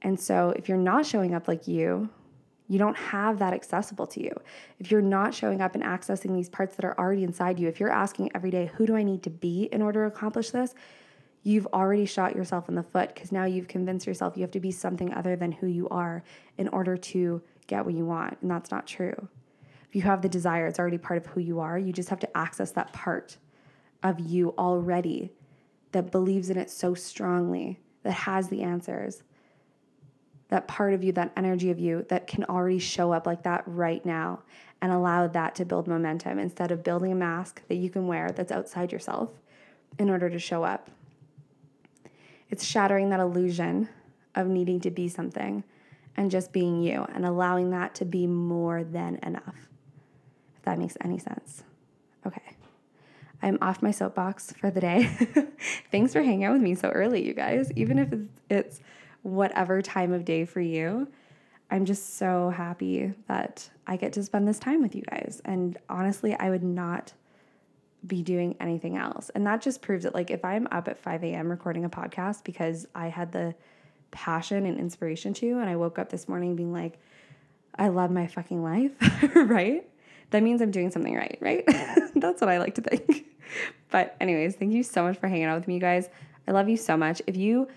And 0.00 0.18
so 0.18 0.54
if 0.56 0.68
you're 0.68 0.78
not 0.78 1.04
showing 1.04 1.34
up 1.34 1.48
like 1.48 1.68
you, 1.68 2.08
you 2.68 2.78
don't 2.78 2.96
have 2.96 3.38
that 3.38 3.52
accessible 3.52 4.06
to 4.08 4.22
you. 4.22 4.32
If 4.78 4.90
you're 4.90 5.02
not 5.02 5.34
showing 5.34 5.60
up 5.60 5.74
and 5.74 5.82
accessing 5.82 6.34
these 6.34 6.48
parts 6.48 6.76
that 6.76 6.84
are 6.84 6.98
already 6.98 7.24
inside 7.24 7.58
you, 7.58 7.66
if 7.66 7.80
you're 7.80 7.90
asking 7.90 8.30
every 8.34 8.50
day, 8.50 8.70
who 8.74 8.86
do 8.86 8.94
I 8.94 9.02
need 9.02 9.22
to 9.24 9.30
be 9.30 9.68
in 9.72 9.82
order 9.82 10.02
to 10.02 10.14
accomplish 10.14 10.50
this? 10.50 10.74
You've 11.48 11.68
already 11.68 12.04
shot 12.04 12.36
yourself 12.36 12.68
in 12.68 12.74
the 12.74 12.82
foot 12.82 13.14
because 13.14 13.32
now 13.32 13.46
you've 13.46 13.68
convinced 13.68 14.06
yourself 14.06 14.36
you 14.36 14.42
have 14.42 14.50
to 14.50 14.60
be 14.60 14.70
something 14.70 15.14
other 15.14 15.34
than 15.34 15.50
who 15.50 15.66
you 15.66 15.88
are 15.88 16.22
in 16.58 16.68
order 16.68 16.94
to 16.94 17.40
get 17.66 17.86
what 17.86 17.94
you 17.94 18.04
want. 18.04 18.36
And 18.42 18.50
that's 18.50 18.70
not 18.70 18.86
true. 18.86 19.28
If 19.88 19.96
you 19.96 20.02
have 20.02 20.20
the 20.20 20.28
desire, 20.28 20.66
it's 20.66 20.78
already 20.78 20.98
part 20.98 21.16
of 21.16 21.24
who 21.24 21.40
you 21.40 21.60
are. 21.60 21.78
You 21.78 21.90
just 21.90 22.10
have 22.10 22.18
to 22.18 22.36
access 22.36 22.72
that 22.72 22.92
part 22.92 23.38
of 24.02 24.20
you 24.20 24.54
already 24.58 25.32
that 25.92 26.12
believes 26.12 26.50
in 26.50 26.58
it 26.58 26.68
so 26.68 26.92
strongly, 26.92 27.80
that 28.02 28.12
has 28.12 28.48
the 28.48 28.60
answers. 28.60 29.22
That 30.48 30.68
part 30.68 30.92
of 30.92 31.02
you, 31.02 31.12
that 31.12 31.32
energy 31.34 31.70
of 31.70 31.78
you 31.78 32.04
that 32.10 32.26
can 32.26 32.44
already 32.44 32.78
show 32.78 33.10
up 33.10 33.26
like 33.26 33.44
that 33.44 33.62
right 33.64 34.04
now 34.04 34.42
and 34.82 34.92
allow 34.92 35.26
that 35.28 35.54
to 35.54 35.64
build 35.64 35.88
momentum 35.88 36.38
instead 36.38 36.72
of 36.72 36.84
building 36.84 37.10
a 37.10 37.14
mask 37.14 37.62
that 37.68 37.76
you 37.76 37.88
can 37.88 38.06
wear 38.06 38.32
that's 38.32 38.52
outside 38.52 38.92
yourself 38.92 39.32
in 39.98 40.10
order 40.10 40.28
to 40.28 40.38
show 40.38 40.62
up. 40.62 40.90
It's 42.50 42.64
shattering 42.64 43.10
that 43.10 43.20
illusion 43.20 43.88
of 44.34 44.46
needing 44.46 44.80
to 44.80 44.90
be 44.90 45.08
something 45.08 45.64
and 46.16 46.30
just 46.30 46.52
being 46.52 46.82
you 46.82 47.06
and 47.14 47.24
allowing 47.24 47.70
that 47.70 47.94
to 47.96 48.04
be 48.04 48.26
more 48.26 48.84
than 48.84 49.18
enough. 49.22 49.68
If 50.56 50.62
that 50.62 50.78
makes 50.78 50.96
any 51.00 51.18
sense. 51.18 51.62
Okay. 52.26 52.56
I'm 53.42 53.58
off 53.62 53.82
my 53.82 53.92
soapbox 53.92 54.52
for 54.52 54.70
the 54.70 54.80
day. 54.80 55.04
Thanks 55.92 56.12
for 56.12 56.22
hanging 56.22 56.44
out 56.44 56.54
with 56.54 56.62
me 56.62 56.74
so 56.74 56.88
early, 56.88 57.24
you 57.24 57.34
guys. 57.34 57.70
Even 57.76 57.98
if 57.98 58.12
it's 58.50 58.80
whatever 59.22 59.80
time 59.80 60.12
of 60.12 60.24
day 60.24 60.44
for 60.44 60.60
you, 60.60 61.08
I'm 61.70 61.84
just 61.84 62.16
so 62.16 62.50
happy 62.50 63.12
that 63.28 63.70
I 63.86 63.96
get 63.96 64.12
to 64.14 64.22
spend 64.22 64.48
this 64.48 64.58
time 64.58 64.82
with 64.82 64.94
you 64.94 65.02
guys. 65.02 65.40
And 65.44 65.78
honestly, 65.88 66.34
I 66.34 66.50
would 66.50 66.64
not 66.64 67.12
be 68.06 68.22
doing 68.22 68.56
anything 68.60 68.96
else. 68.96 69.30
And 69.30 69.46
that 69.46 69.60
just 69.60 69.82
proves 69.82 70.04
it. 70.04 70.14
Like, 70.14 70.30
if 70.30 70.44
I'm 70.44 70.68
up 70.70 70.88
at 70.88 70.98
5 70.98 71.24
a.m. 71.24 71.48
recording 71.48 71.84
a 71.84 71.90
podcast 71.90 72.44
because 72.44 72.86
I 72.94 73.08
had 73.08 73.32
the 73.32 73.54
passion 74.10 74.66
and 74.66 74.78
inspiration 74.78 75.34
to. 75.34 75.58
And 75.58 75.68
I 75.68 75.76
woke 75.76 75.98
up 75.98 76.10
this 76.10 76.28
morning 76.28 76.56
being 76.56 76.72
like, 76.72 76.98
I 77.78 77.88
love 77.88 78.10
my 78.10 78.26
fucking 78.26 78.62
life, 78.62 78.92
right? 79.34 79.88
That 80.30 80.42
means 80.42 80.60
I'm 80.60 80.70
doing 80.70 80.90
something 80.90 81.14
right, 81.14 81.38
right? 81.40 81.64
That's 82.14 82.40
what 82.40 82.50
I 82.50 82.58
like 82.58 82.74
to 82.76 82.82
think. 82.82 83.26
But, 83.90 84.16
anyways, 84.20 84.56
thank 84.56 84.72
you 84.72 84.82
so 84.82 85.02
much 85.02 85.16
for 85.16 85.28
hanging 85.28 85.44
out 85.44 85.58
with 85.58 85.68
me, 85.68 85.74
you 85.74 85.80
guys. 85.80 86.08
I 86.46 86.52
love 86.52 86.68
you 86.68 86.76
so 86.76 86.96
much. 86.96 87.22
If 87.26 87.36
you 87.36 87.68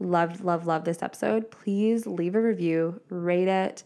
loved, 0.00 0.42
love, 0.42 0.66
love 0.66 0.84
this 0.84 1.02
episode, 1.02 1.50
please 1.50 2.06
leave 2.06 2.34
a 2.34 2.40
review, 2.40 3.00
rate 3.08 3.48
it, 3.48 3.84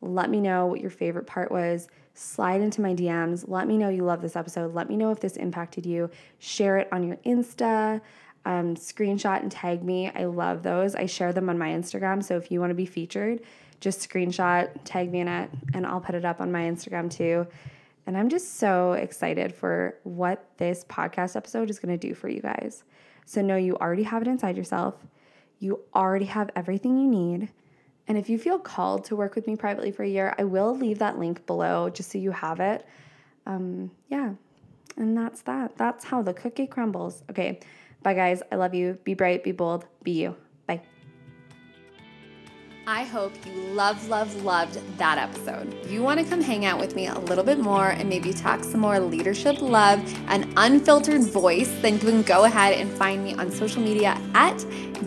let 0.00 0.28
me 0.28 0.40
know 0.40 0.66
what 0.66 0.80
your 0.80 0.90
favorite 0.90 1.26
part 1.26 1.50
was. 1.50 1.88
Slide 2.14 2.60
into 2.60 2.80
my 2.80 2.94
DMs. 2.94 3.44
Let 3.48 3.66
me 3.66 3.76
know 3.76 3.88
you 3.88 4.04
love 4.04 4.22
this 4.22 4.36
episode. 4.36 4.72
Let 4.72 4.88
me 4.88 4.96
know 4.96 5.10
if 5.10 5.20
this 5.20 5.36
impacted 5.36 5.84
you. 5.84 6.10
Share 6.38 6.78
it 6.78 6.88
on 6.92 7.02
your 7.02 7.16
Insta 7.26 8.00
um, 8.46 8.74
screenshot 8.74 9.40
and 9.40 9.50
tag 9.50 9.82
me. 9.82 10.10
I 10.14 10.24
love 10.24 10.62
those. 10.62 10.94
I 10.94 11.06
share 11.06 11.32
them 11.32 11.48
on 11.48 11.58
my 11.58 11.70
Instagram. 11.70 12.22
So 12.22 12.36
if 12.36 12.50
you 12.50 12.60
want 12.60 12.70
to 12.70 12.74
be 12.74 12.86
featured, 12.86 13.40
just 13.80 14.08
screenshot, 14.08 14.70
tag 14.84 15.10
me 15.10 15.20
in 15.20 15.28
it, 15.28 15.50
and 15.72 15.86
I'll 15.86 16.00
put 16.00 16.14
it 16.14 16.24
up 16.24 16.40
on 16.40 16.52
my 16.52 16.62
Instagram 16.62 17.10
too. 17.10 17.46
And 18.06 18.16
I'm 18.16 18.28
just 18.28 18.58
so 18.58 18.92
excited 18.92 19.54
for 19.54 19.98
what 20.04 20.50
this 20.58 20.84
podcast 20.84 21.36
episode 21.36 21.70
is 21.70 21.78
going 21.78 21.98
to 21.98 22.08
do 22.08 22.14
for 22.14 22.28
you 22.28 22.40
guys. 22.40 22.84
So, 23.26 23.40
know 23.40 23.56
you 23.56 23.76
already 23.76 24.02
have 24.02 24.20
it 24.20 24.28
inside 24.28 24.58
yourself, 24.58 24.94
you 25.58 25.80
already 25.94 26.26
have 26.26 26.50
everything 26.54 26.98
you 26.98 27.08
need. 27.08 27.50
And 28.06 28.18
if 28.18 28.28
you 28.28 28.38
feel 28.38 28.58
called 28.58 29.04
to 29.06 29.16
work 29.16 29.34
with 29.34 29.46
me 29.46 29.56
privately 29.56 29.90
for 29.90 30.02
a 30.02 30.08
year, 30.08 30.34
I 30.38 30.44
will 30.44 30.76
leave 30.76 30.98
that 30.98 31.18
link 31.18 31.46
below 31.46 31.88
just 31.88 32.10
so 32.10 32.18
you 32.18 32.30
have 32.32 32.60
it. 32.60 32.86
Um, 33.46 33.90
yeah. 34.08 34.34
And 34.96 35.16
that's 35.16 35.42
that. 35.42 35.76
That's 35.76 36.04
how 36.04 36.22
the 36.22 36.34
cookie 36.34 36.66
crumbles. 36.66 37.22
Okay. 37.30 37.60
Bye, 38.02 38.14
guys. 38.14 38.42
I 38.52 38.56
love 38.56 38.74
you. 38.74 38.98
Be 39.04 39.14
bright, 39.14 39.42
be 39.42 39.52
bold, 39.52 39.86
be 40.02 40.12
you. 40.12 40.36
I 42.86 43.04
hope 43.04 43.32
you 43.46 43.52
love, 43.72 44.10
love, 44.10 44.42
loved 44.42 44.78
that 44.98 45.16
episode. 45.16 45.74
You 45.88 46.02
want 46.02 46.20
to 46.20 46.26
come 46.26 46.42
hang 46.42 46.66
out 46.66 46.78
with 46.78 46.94
me 46.94 47.06
a 47.06 47.18
little 47.18 47.42
bit 47.42 47.58
more 47.58 47.88
and 47.88 48.10
maybe 48.10 48.34
talk 48.34 48.62
some 48.62 48.80
more 48.80 49.00
leadership 49.00 49.62
love 49.62 50.00
and 50.28 50.52
unfiltered 50.58 51.22
voice, 51.22 51.70
then 51.80 51.94
you 51.94 52.00
can 52.00 52.22
go 52.22 52.44
ahead 52.44 52.74
and 52.74 52.90
find 52.90 53.24
me 53.24 53.32
on 53.36 53.50
social 53.50 53.82
media 53.82 54.20
at 54.34 54.58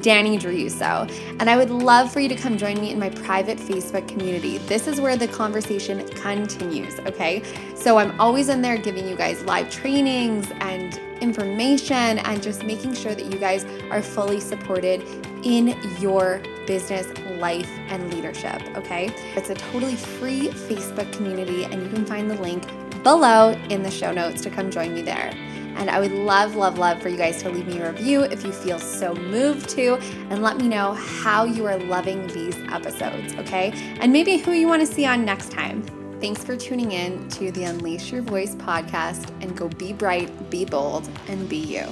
Danny 0.02 0.40
Druso. 0.40 1.08
And 1.40 1.52
I 1.52 1.56
would 1.56 1.70
love 1.70 2.12
for 2.12 2.20
you 2.20 2.30
to 2.30 2.36
come 2.36 2.58
join 2.58 2.82
me 2.82 2.92
in 2.92 2.98
my 2.98 3.12
private 3.12 3.60
Facebook 3.60 4.08
community. 4.08 4.58
This 4.58 4.88
is 4.88 5.00
where 5.00 5.16
the 5.16 5.28
conversation 5.28 6.04
continues, 6.16 6.98
okay? 7.02 7.44
So 7.76 8.00
I'm 8.00 8.20
always 8.20 8.50
in 8.50 8.64
there 8.64 8.80
giving 8.80 9.08
you 9.08 9.16
guys 9.16 9.44
live 9.44 9.70
trainings 9.70 10.52
and 10.62 11.00
information 11.22 12.18
and 12.20 12.42
just 12.42 12.64
making 12.64 12.96
sure 12.96 13.14
that 13.14 13.26
you 13.26 13.38
guys 13.38 13.66
are 13.92 14.02
fully 14.02 14.40
supported 14.40 15.04
in 15.44 15.80
your 16.00 16.42
business, 16.66 17.08
life, 17.40 17.70
and 17.90 18.14
leadership. 18.14 18.62
Okay. 18.76 19.14
It's 19.36 19.50
a 19.50 19.56
totally 19.56 19.96
free 19.96 20.50
Facebook 20.50 21.12
community, 21.14 21.66
and 21.66 21.82
you 21.82 21.90
can 21.90 22.06
find 22.06 22.30
the 22.30 22.36
link 22.42 22.66
below 23.04 23.52
in 23.70 23.84
the 23.84 23.92
show 23.92 24.12
notes 24.12 24.42
to 24.42 24.50
come 24.50 24.70
join 24.72 24.94
me 24.94 25.02
there. 25.02 25.32
And 25.78 25.92
I 25.92 26.00
would 26.00 26.12
love, 26.12 26.56
love, 26.56 26.80
love 26.80 27.02
for 27.02 27.10
you 27.10 27.18
guys 27.18 27.42
to 27.44 27.50
leave 27.50 27.68
me 27.68 27.80
a 27.80 27.92
review 27.92 28.24
if 28.24 28.44
you 28.44 28.52
feel 28.52 28.80
so 28.80 29.14
moved 29.14 29.70
to, 29.70 29.98
and 30.30 30.42
let 30.42 30.58
me 30.58 30.68
know 30.68 30.94
how 30.94 31.44
you 31.44 31.68
are 31.68 31.78
loving 31.78 32.26
these 32.28 32.58
episodes, 32.72 33.34
okay? 33.36 33.72
And 34.00 34.12
maybe 34.12 34.38
who 34.38 34.54
you 34.54 34.68
want 34.68 34.82
to 34.82 34.92
see 34.92 35.06
on 35.06 35.24
next 35.24 35.52
time. 35.52 35.84
Thanks 36.20 36.44
for 36.44 36.58
tuning 36.58 36.94
in 36.94 37.30
to 37.30 37.52
the 37.52 37.66
Unleash 37.66 38.12
Your 38.12 38.24
Voice 38.24 38.56
podcast 38.56 39.30
and 39.42 39.56
go 39.56 39.70
be 39.70 39.94
bright, 39.94 40.50
be 40.50 40.66
bold, 40.66 41.08
and 41.28 41.48
be 41.48 41.58
you. 41.58 41.86